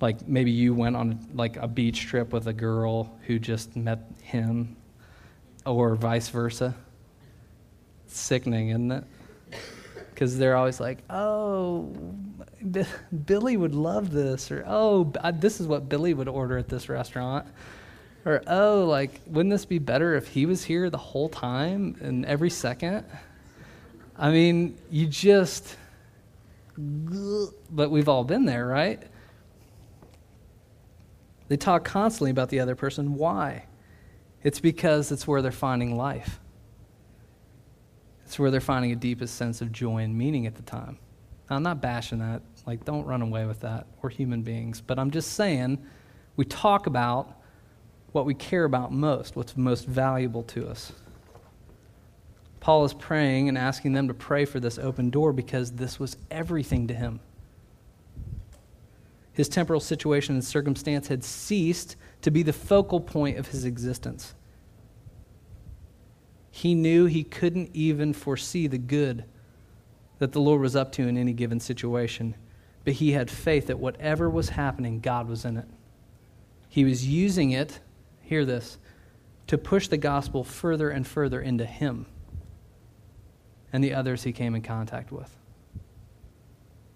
Like 0.00 0.26
maybe 0.26 0.50
you 0.50 0.72
went 0.72 0.96
on 0.96 1.28
like 1.34 1.58
a 1.58 1.68
beach 1.68 2.06
trip 2.06 2.32
with 2.32 2.46
a 2.46 2.54
girl 2.54 3.18
who 3.26 3.38
just 3.38 3.76
met 3.76 3.98
him 4.22 4.76
or 5.66 5.94
vice 5.94 6.30
versa 6.30 6.74
sickening, 8.06 8.70
isn't 8.70 8.92
it? 8.92 9.04
Because 10.14 10.38
they're 10.38 10.56
always 10.56 10.78
like, 10.78 10.98
oh, 11.10 11.92
B- 12.70 12.84
Billy 13.26 13.56
would 13.56 13.74
love 13.74 14.12
this, 14.12 14.50
or 14.50 14.64
oh, 14.66 15.12
this 15.34 15.60
is 15.60 15.66
what 15.66 15.88
Billy 15.88 16.14
would 16.14 16.28
order 16.28 16.56
at 16.56 16.68
this 16.68 16.88
restaurant. 16.88 17.46
Or, 18.24 18.42
oh, 18.46 18.86
like, 18.88 19.20
wouldn't 19.26 19.52
this 19.52 19.66
be 19.66 19.78
better 19.78 20.14
if 20.14 20.28
he 20.28 20.46
was 20.46 20.64
here 20.64 20.88
the 20.88 20.96
whole 20.96 21.28
time 21.28 21.96
and 22.00 22.24
every 22.24 22.48
second? 22.48 23.04
I 24.16 24.30
mean, 24.30 24.78
you 24.90 25.06
just, 25.06 25.76
but 26.78 27.90
we've 27.90 28.08
all 28.08 28.24
been 28.24 28.46
there, 28.46 28.66
right? 28.66 29.02
They 31.48 31.58
talk 31.58 31.84
constantly 31.84 32.30
about 32.30 32.48
the 32.48 32.60
other 32.60 32.74
person. 32.74 33.16
Why? 33.16 33.66
It's 34.42 34.60
because 34.60 35.12
it's 35.12 35.26
where 35.26 35.42
they're 35.42 35.52
finding 35.52 35.96
life. 35.96 36.40
It's 38.24 38.38
where 38.38 38.50
they're 38.50 38.60
finding 38.60 38.92
a 38.92 38.96
deepest 38.96 39.36
sense 39.36 39.60
of 39.60 39.72
joy 39.72 39.98
and 39.98 40.16
meaning 40.16 40.46
at 40.46 40.54
the 40.54 40.62
time. 40.62 40.98
Now, 41.48 41.56
I'm 41.56 41.62
not 41.62 41.80
bashing 41.80 42.18
that. 42.18 42.42
Like, 42.66 42.84
don't 42.84 43.04
run 43.04 43.22
away 43.22 43.44
with 43.44 43.60
that. 43.60 43.86
We're 44.00 44.10
human 44.10 44.42
beings. 44.42 44.80
But 44.80 44.98
I'm 44.98 45.10
just 45.10 45.32
saying, 45.32 45.84
we 46.36 46.44
talk 46.44 46.86
about 46.86 47.40
what 48.12 48.24
we 48.24 48.34
care 48.34 48.64
about 48.64 48.92
most, 48.92 49.36
what's 49.36 49.56
most 49.56 49.86
valuable 49.86 50.42
to 50.44 50.68
us. 50.68 50.92
Paul 52.60 52.84
is 52.86 52.94
praying 52.94 53.50
and 53.50 53.58
asking 53.58 53.92
them 53.92 54.08
to 54.08 54.14
pray 54.14 54.46
for 54.46 54.58
this 54.58 54.78
open 54.78 55.10
door 55.10 55.34
because 55.34 55.72
this 55.72 56.00
was 56.00 56.16
everything 56.30 56.86
to 56.86 56.94
him. 56.94 57.20
His 59.34 59.48
temporal 59.48 59.80
situation 59.80 60.34
and 60.36 60.44
circumstance 60.44 61.08
had 61.08 61.24
ceased 61.24 61.96
to 62.22 62.30
be 62.30 62.42
the 62.42 62.52
focal 62.52 63.00
point 63.00 63.36
of 63.36 63.48
his 63.48 63.64
existence. 63.66 64.32
He 66.56 66.76
knew 66.76 67.06
he 67.06 67.24
couldn't 67.24 67.70
even 67.74 68.12
foresee 68.12 68.68
the 68.68 68.78
good 68.78 69.24
that 70.20 70.30
the 70.30 70.40
Lord 70.40 70.60
was 70.60 70.76
up 70.76 70.92
to 70.92 71.08
in 71.08 71.18
any 71.18 71.32
given 71.32 71.58
situation, 71.58 72.36
but 72.84 72.94
he 72.94 73.10
had 73.10 73.28
faith 73.28 73.66
that 73.66 73.80
whatever 73.80 74.30
was 74.30 74.50
happening, 74.50 75.00
God 75.00 75.26
was 75.26 75.44
in 75.44 75.56
it. 75.56 75.66
He 76.68 76.84
was 76.84 77.08
using 77.08 77.50
it, 77.50 77.80
hear 78.22 78.44
this, 78.44 78.78
to 79.48 79.58
push 79.58 79.88
the 79.88 79.96
gospel 79.96 80.44
further 80.44 80.90
and 80.90 81.04
further 81.04 81.40
into 81.40 81.66
him 81.66 82.06
and 83.72 83.82
the 83.82 83.92
others 83.92 84.22
he 84.22 84.30
came 84.30 84.54
in 84.54 84.62
contact 84.62 85.10
with. 85.10 85.36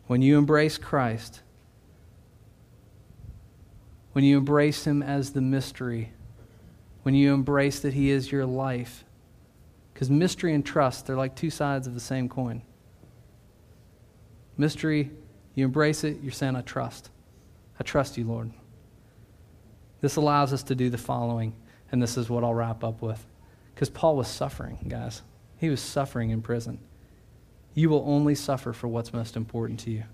When 0.07 0.23
you 0.23 0.38
embrace 0.38 0.79
Christ, 0.79 1.42
when 4.12 4.25
you 4.25 4.38
embrace 4.38 4.87
him 4.87 5.03
as 5.03 5.33
the 5.33 5.40
mystery, 5.40 6.12
when 7.03 7.16
you 7.16 7.35
embrace 7.35 7.81
that 7.81 7.94
he 7.94 8.11
is 8.11 8.31
your 8.31 8.47
life, 8.47 9.03
because 9.99 10.11
mystery 10.11 10.55
and 10.55 10.65
trust, 10.65 11.09
they're 11.09 11.17
like 11.17 11.35
two 11.35 11.51
sides 11.51 11.89
of 11.89 11.95
the 11.95 11.99
same 11.99 12.29
coin. 12.29 12.63
Mystery, 14.57 15.11
you 15.57 15.65
embrace 15.65 16.05
it, 16.05 16.19
you're 16.23 16.31
saying, 16.31 16.55
I 16.55 16.61
trust. 16.61 17.11
I 17.81 17.83
trust 17.83 18.17
you, 18.17 18.23
Lord. 18.23 18.53
This 20.01 20.15
allows 20.15 20.53
us 20.53 20.63
to 20.63 20.77
do 20.77 20.89
the 20.89 20.99
following, 20.99 21.53
and 21.91 22.01
this 22.01 22.17
is 22.17 22.31
what 22.31 22.45
I'll 22.45 22.55
wrap 22.55 22.85
up 22.85 23.03
with. 23.03 23.27
Because 23.75 23.91
Paul 23.91 24.15
was 24.15 24.29
suffering, 24.29 24.79
guys. 24.87 25.23
He 25.57 25.69
was 25.69 25.81
suffering 25.81 26.31
in 26.31 26.43
prison. 26.43 26.79
You 27.75 27.91
will 27.91 28.05
only 28.07 28.37
suffer 28.37 28.73
for 28.73 28.87
what's 28.87 29.13
most 29.13 29.37
important 29.37 29.81
to 29.81 29.91
you. 29.91 30.05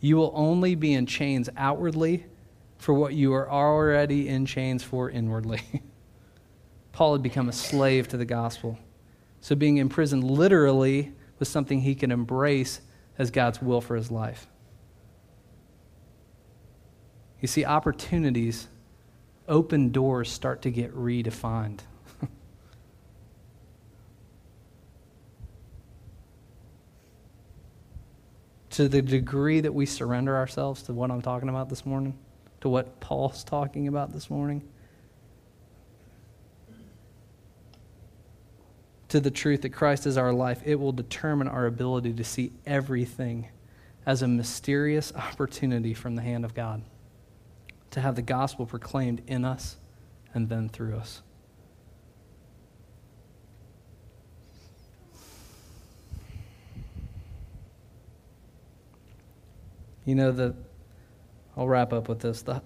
You 0.00 0.16
will 0.16 0.32
only 0.34 0.74
be 0.74 0.94
in 0.94 1.04
chains 1.04 1.50
outwardly 1.58 2.24
for 2.78 2.94
what 2.94 3.12
you 3.12 3.34
are 3.34 3.50
already 3.50 4.28
in 4.30 4.46
chains 4.46 4.82
for 4.82 5.10
inwardly. 5.10 5.60
Paul 6.98 7.12
had 7.12 7.22
become 7.22 7.48
a 7.48 7.52
slave 7.52 8.08
to 8.08 8.16
the 8.16 8.24
gospel. 8.24 8.76
So 9.40 9.54
being 9.54 9.76
imprisoned 9.76 10.24
literally 10.24 11.12
was 11.38 11.48
something 11.48 11.80
he 11.80 11.94
could 11.94 12.10
embrace 12.10 12.80
as 13.16 13.30
God's 13.30 13.62
will 13.62 13.80
for 13.80 13.94
his 13.94 14.10
life. 14.10 14.48
You 17.40 17.46
see, 17.46 17.64
opportunities, 17.64 18.66
open 19.46 19.92
doors 19.92 20.28
start 20.28 20.62
to 20.62 20.72
get 20.72 20.92
redefined. 20.92 21.82
to 28.70 28.88
the 28.88 29.02
degree 29.02 29.60
that 29.60 29.72
we 29.72 29.86
surrender 29.86 30.36
ourselves 30.36 30.82
to 30.82 30.92
what 30.92 31.12
I'm 31.12 31.22
talking 31.22 31.48
about 31.48 31.68
this 31.68 31.86
morning, 31.86 32.18
to 32.60 32.68
what 32.68 32.98
Paul's 32.98 33.44
talking 33.44 33.86
about 33.86 34.12
this 34.12 34.28
morning, 34.28 34.68
to 39.08 39.20
the 39.20 39.30
truth 39.30 39.62
that 39.62 39.70
Christ 39.70 40.06
is 40.06 40.16
our 40.16 40.32
life, 40.32 40.60
it 40.64 40.74
will 40.76 40.92
determine 40.92 41.48
our 41.48 41.66
ability 41.66 42.12
to 42.14 42.24
see 42.24 42.52
everything 42.66 43.48
as 44.04 44.22
a 44.22 44.28
mysterious 44.28 45.12
opportunity 45.14 45.94
from 45.94 46.14
the 46.14 46.22
hand 46.22 46.44
of 46.44 46.54
God 46.54 46.82
to 47.90 48.00
have 48.00 48.16
the 48.16 48.22
gospel 48.22 48.66
proclaimed 48.66 49.22
in 49.26 49.44
us 49.44 49.76
and 50.34 50.48
then 50.48 50.68
through 50.68 50.96
us. 50.96 51.22
You 60.04 60.14
know, 60.14 60.32
the, 60.32 60.54
I'll 61.56 61.68
wrap 61.68 61.92
up 61.92 62.08
with 62.08 62.20
this. 62.20 62.40
The, 62.40 62.62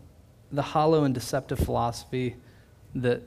the 0.52 0.62
hollow 0.62 1.02
and 1.04 1.12
deceptive 1.12 1.58
philosophy 1.58 2.36
that 2.94 3.22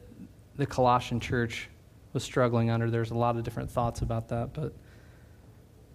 the 0.55 0.65
Colossian 0.65 1.19
church 1.19 1.69
was 2.15 2.23
struggling 2.23 2.71
under. 2.71 2.89
There's 2.89 3.11
a 3.11 3.15
lot 3.15 3.35
of 3.35 3.43
different 3.43 3.69
thoughts 3.69 4.01
about 4.01 4.29
that, 4.29 4.53
but 4.53 4.73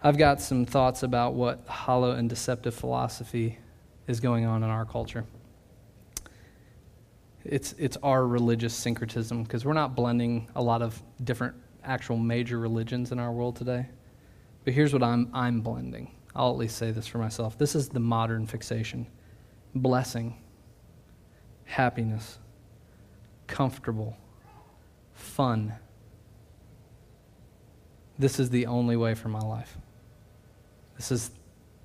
I've 0.02 0.18
got 0.18 0.40
some 0.40 0.66
thoughts 0.66 1.02
about 1.02 1.35
what 1.35 1.66
hollow 1.66 2.12
and 2.12 2.28
deceptive 2.28 2.74
philosophy 2.74 3.59
is 4.06 4.20
going 4.20 4.44
on 4.44 4.62
in 4.62 4.70
our 4.70 4.85
culture. 4.85 5.24
It's, 7.42 7.74
it's 7.78 7.96
our 8.02 8.26
religious 8.26 8.74
syncretism 8.74 9.44
because 9.44 9.64
we're 9.64 9.72
not 9.72 9.96
blending 9.96 10.48
a 10.54 10.62
lot 10.62 10.83
of 10.83 11.02
different 11.24 11.56
actual 11.83 12.18
major 12.18 12.59
religions 12.59 13.12
in 13.12 13.18
our 13.18 13.33
world 13.33 13.56
today. 13.56 13.87
But 14.64 14.74
here's 14.74 14.92
what 14.92 15.02
I'm, 15.02 15.30
I'm 15.33 15.62
blending. 15.62 16.14
I'll 16.37 16.50
at 16.50 16.59
least 16.59 16.76
say 16.76 16.90
this 16.90 17.06
for 17.06 17.16
myself. 17.16 17.56
This 17.56 17.74
is 17.74 17.88
the 17.88 17.98
modern 18.00 18.46
fixation. 18.46 19.06
blessing, 19.74 20.37
happiness, 21.64 22.38
comfortable, 23.46 24.16
fun. 25.14 25.74
This 28.20 28.38
is 28.38 28.50
the 28.50 28.66
only 28.66 28.98
way 28.98 29.14
for 29.14 29.30
my 29.30 29.40
life. 29.40 29.78
This 30.96 31.11
is, 31.11 31.30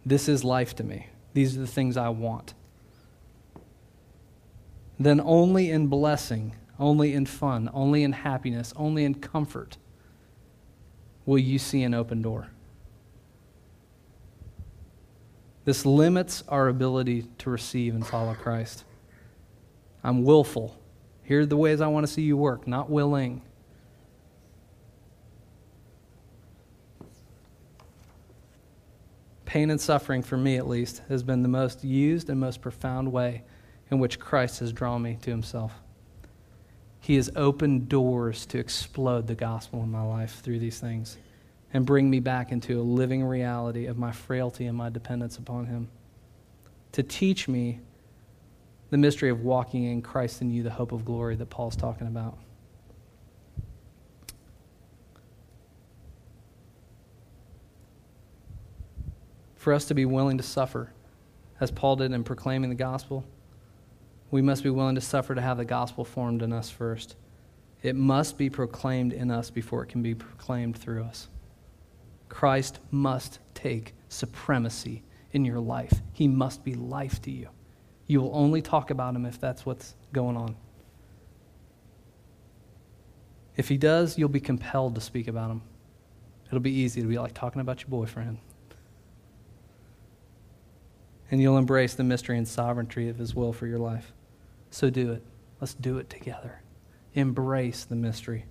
this 0.05 0.27
is 0.27 0.43
life 0.43 0.75
to 0.75 0.83
me. 0.83 1.07
These 1.33 1.55
are 1.55 1.61
the 1.61 1.67
things 1.67 1.95
I 1.95 2.09
want. 2.09 2.53
Then 4.99 5.21
only 5.21 5.71
in 5.71 5.87
blessing, 5.87 6.53
only 6.77 7.13
in 7.13 7.25
fun, 7.25 7.69
only 7.73 8.03
in 8.03 8.11
happiness, 8.11 8.73
only 8.75 9.05
in 9.05 9.15
comfort 9.15 9.77
will 11.25 11.37
you 11.37 11.57
see 11.57 11.83
an 11.83 11.93
open 11.93 12.21
door. 12.21 12.49
This 15.63 15.85
limits 15.85 16.43
our 16.49 16.67
ability 16.67 17.27
to 17.37 17.49
receive 17.49 17.95
and 17.95 18.05
follow 18.05 18.33
Christ. 18.33 18.83
I'm 20.03 20.25
willful. 20.25 20.77
Here 21.23 21.39
are 21.39 21.45
the 21.45 21.55
ways 21.55 21.79
I 21.79 21.87
want 21.87 22.05
to 22.05 22.11
see 22.11 22.23
you 22.23 22.35
work, 22.35 22.67
not 22.67 22.89
willing. 22.89 23.41
Pain 29.55 29.69
and 29.69 29.79
suffering, 29.79 30.21
for 30.21 30.35
me 30.35 30.57
at 30.57 30.67
least, 30.67 31.01
has 31.07 31.23
been 31.23 31.41
the 31.41 31.47
most 31.47 31.81
used 31.81 32.29
and 32.29 32.37
most 32.37 32.59
profound 32.59 33.09
way 33.09 33.41
in 33.89 33.99
which 33.99 34.19
Christ 34.19 34.59
has 34.59 34.73
drawn 34.73 35.01
me 35.01 35.17
to 35.21 35.31
himself. 35.31 35.71
He 36.99 37.15
has 37.15 37.29
opened 37.37 37.87
doors 37.87 38.45
to 38.47 38.57
explode 38.59 39.27
the 39.27 39.33
gospel 39.33 39.81
in 39.81 39.89
my 39.89 40.01
life 40.01 40.41
through 40.41 40.59
these 40.59 40.81
things 40.81 41.17
and 41.73 41.85
bring 41.85 42.09
me 42.09 42.19
back 42.19 42.51
into 42.51 42.81
a 42.81 42.83
living 42.83 43.23
reality 43.23 43.85
of 43.85 43.97
my 43.97 44.11
frailty 44.11 44.65
and 44.65 44.77
my 44.77 44.89
dependence 44.89 45.37
upon 45.37 45.67
Him. 45.67 45.87
To 46.91 47.01
teach 47.01 47.47
me 47.47 47.79
the 48.89 48.97
mystery 48.97 49.29
of 49.29 49.39
walking 49.39 49.85
in 49.85 50.01
Christ 50.01 50.41
in 50.41 50.51
you, 50.51 50.63
the 50.63 50.69
hope 50.69 50.91
of 50.91 51.05
glory 51.05 51.37
that 51.37 51.49
Paul's 51.49 51.77
talking 51.77 52.07
about. 52.07 52.37
For 59.65 59.73
us 59.73 59.85
to 59.85 59.95
be 59.95 60.05
willing 60.05 60.37
to 60.37 60.43
suffer, 60.43 60.91
as 61.59 61.71
Paul 61.71 61.95
did 61.95 62.11
in 62.11 62.23
proclaiming 62.23 62.69
the 62.69 62.75
gospel, 62.75 63.25
we 64.29 64.43
must 64.43 64.61
be 64.61 64.69
willing 64.69 64.93
to 64.93 65.01
suffer 65.01 65.33
to 65.33 65.41
have 65.41 65.57
the 65.57 65.65
gospel 65.65 66.05
formed 66.05 66.43
in 66.43 66.53
us 66.53 66.69
first. 66.69 67.15
It 67.81 67.95
must 67.95 68.37
be 68.37 68.47
proclaimed 68.47 69.11
in 69.11 69.31
us 69.31 69.49
before 69.49 69.81
it 69.81 69.87
can 69.87 70.03
be 70.03 70.13
proclaimed 70.13 70.77
through 70.77 71.05
us. 71.05 71.29
Christ 72.29 72.79
must 72.91 73.39
take 73.55 73.95
supremacy 74.07 75.01
in 75.31 75.45
your 75.45 75.59
life. 75.59 75.99
He 76.13 76.27
must 76.27 76.63
be 76.63 76.75
life 76.75 77.19
to 77.23 77.31
you. 77.31 77.49
You 78.05 78.21
will 78.21 78.35
only 78.35 78.61
talk 78.61 78.91
about 78.91 79.15
him 79.15 79.25
if 79.25 79.39
that's 79.39 79.65
what's 79.65 79.95
going 80.13 80.37
on. 80.37 80.55
If 83.55 83.67
he 83.67 83.77
does, 83.77 84.15
you'll 84.15 84.29
be 84.29 84.39
compelled 84.39 84.93
to 84.93 85.01
speak 85.01 85.27
about 85.27 85.49
him. 85.49 85.63
It'll 86.49 86.59
be 86.59 86.69
easy 86.69 87.01
to 87.01 87.07
be 87.07 87.17
like 87.17 87.33
talking 87.33 87.61
about 87.61 87.81
your 87.81 87.89
boyfriend 87.89 88.37
and 91.31 91.41
you'll 91.41 91.57
embrace 91.57 91.93
the 91.93 92.03
mystery 92.03 92.37
and 92.37 92.47
sovereignty 92.47 93.09
of 93.09 93.17
His 93.17 93.33
will 93.33 93.53
for 93.53 93.67
your 93.67 93.79
life. 93.79 94.13
So 94.69 94.89
do 94.89 95.11
it. 95.11 95.23
Let's 95.59 95.73
do 95.73 95.97
it 95.97 96.09
together. 96.09 96.61
Embrace 97.13 97.85
the 97.85 97.95
mystery. 97.95 98.45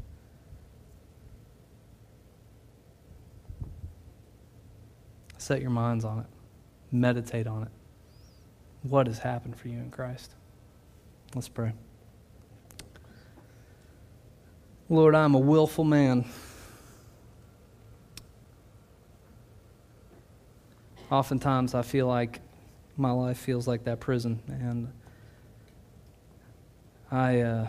Set 5.37 5.61
your 5.61 5.71
minds 5.71 6.07
on 6.07 6.21
it, 6.21 6.27
meditate 6.91 7.47
on 7.47 7.65
it. 7.65 7.69
What 8.83 9.07
has 9.07 9.19
happened 9.19 9.59
for 9.59 9.69
you 9.69 9.77
in 9.77 9.91
Christ? 9.91 10.33
Let's 11.35 11.49
pray. 11.49 11.73
Lord, 14.89 15.15
I'm 15.15 15.35
a 15.35 15.39
willful 15.39 15.85
man. 15.85 16.25
Oftentimes, 21.11 21.75
I 21.75 21.83
feel 21.83 22.07
like 22.07 22.41
my 22.97 23.11
life 23.11 23.39
feels 23.39 23.67
like 23.67 23.85
that 23.85 24.01
prison, 24.01 24.41
and 24.49 24.93
I 27.11 27.41
uh, 27.41 27.69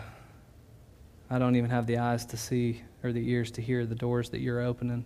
I 1.30 1.38
don't 1.38 1.56
even 1.56 1.70
have 1.70 1.86
the 1.86 1.98
eyes 1.98 2.24
to 2.26 2.36
see 2.36 2.82
or 3.02 3.12
the 3.12 3.30
ears 3.30 3.50
to 3.52 3.62
hear 3.62 3.86
the 3.86 3.94
doors 3.94 4.30
that 4.30 4.40
you're 4.40 4.60
opening 4.60 5.04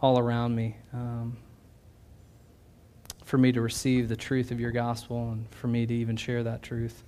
all 0.00 0.18
around 0.18 0.54
me. 0.54 0.76
Um, 0.92 1.36
for 3.24 3.38
me 3.38 3.50
to 3.52 3.60
receive 3.60 4.08
the 4.08 4.16
truth 4.16 4.50
of 4.50 4.60
your 4.60 4.70
gospel 4.70 5.32
and 5.32 5.48
for 5.54 5.66
me 5.66 5.86
to 5.86 5.94
even 5.94 6.16
share 6.16 6.42
that 6.42 6.62
truth 6.62 7.02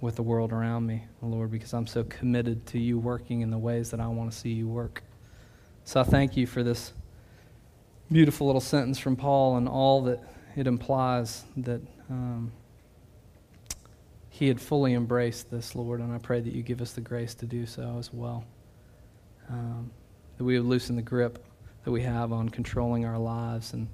with 0.00 0.14
the 0.14 0.22
world 0.22 0.52
around 0.52 0.86
me, 0.86 1.04
Lord, 1.20 1.50
because 1.50 1.74
I'm 1.74 1.86
so 1.86 2.04
committed 2.04 2.64
to 2.66 2.78
you 2.78 2.98
working 2.98 3.40
in 3.40 3.50
the 3.50 3.58
ways 3.58 3.90
that 3.90 3.98
I 3.98 4.06
want 4.06 4.30
to 4.30 4.38
see 4.38 4.50
you 4.50 4.68
work. 4.68 5.02
So 5.84 6.00
I 6.00 6.04
thank 6.04 6.36
you 6.36 6.46
for 6.46 6.62
this 6.62 6.92
beautiful 8.10 8.46
little 8.46 8.60
sentence 8.60 8.98
from 8.98 9.16
Paul 9.16 9.56
and 9.56 9.68
all 9.68 10.02
that 10.02 10.22
it 10.56 10.66
implies 10.66 11.44
that 11.58 11.80
um, 12.10 12.52
he 14.28 14.48
had 14.48 14.60
fully 14.60 14.94
embraced 14.94 15.50
this, 15.50 15.74
Lord, 15.74 16.00
and 16.00 16.12
I 16.12 16.18
pray 16.18 16.40
that 16.40 16.52
you 16.52 16.62
give 16.62 16.80
us 16.80 16.92
the 16.92 17.00
grace 17.00 17.34
to 17.36 17.46
do 17.46 17.66
so 17.66 17.96
as 17.98 18.12
well. 18.12 18.44
Um, 19.48 19.90
that 20.36 20.44
we 20.44 20.58
would 20.58 20.68
loosen 20.68 20.96
the 20.96 21.02
grip 21.02 21.44
that 21.84 21.90
we 21.90 22.02
have 22.02 22.32
on 22.32 22.48
controlling 22.48 23.04
our 23.04 23.18
lives, 23.18 23.72
and 23.72 23.88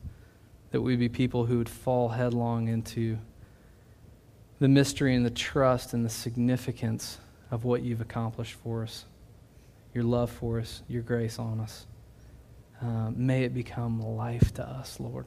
that 0.71 0.81
we'd 0.81 0.99
be 0.99 1.09
people 1.09 1.47
who 1.47 1.59
would 1.59 1.69
fall 1.69 2.09
headlong 2.09 2.69
into 2.69 3.19
the 4.59 4.69
mystery 4.69 5.15
and 5.15 5.25
the 5.25 5.31
trust 5.31 5.95
and 5.95 6.05
the 6.05 6.11
significance 6.11 7.19
of 7.51 7.65
what 7.65 7.83
you've 7.83 8.01
accomplished 8.01 8.55
for 8.55 8.83
us, 8.83 9.05
your 9.93 10.05
love 10.05 10.31
for 10.31 10.61
us, 10.61 10.83
your 10.89 11.03
grace 11.03 11.39
on 11.39 11.61
us. 11.61 11.87
Uh, 12.83 13.11
may 13.15 13.45
it 13.45 13.55
become 13.55 14.01
life 14.01 14.53
to 14.55 14.69
us, 14.69 14.99
Lord. 15.01 15.27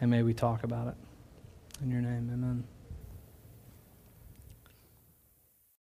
And 0.00 0.10
may 0.10 0.22
we 0.22 0.34
talk 0.34 0.64
about 0.64 0.88
it. 0.88 0.94
In 1.82 1.90
your 1.90 2.00
name, 2.00 2.30
amen. 2.32 2.64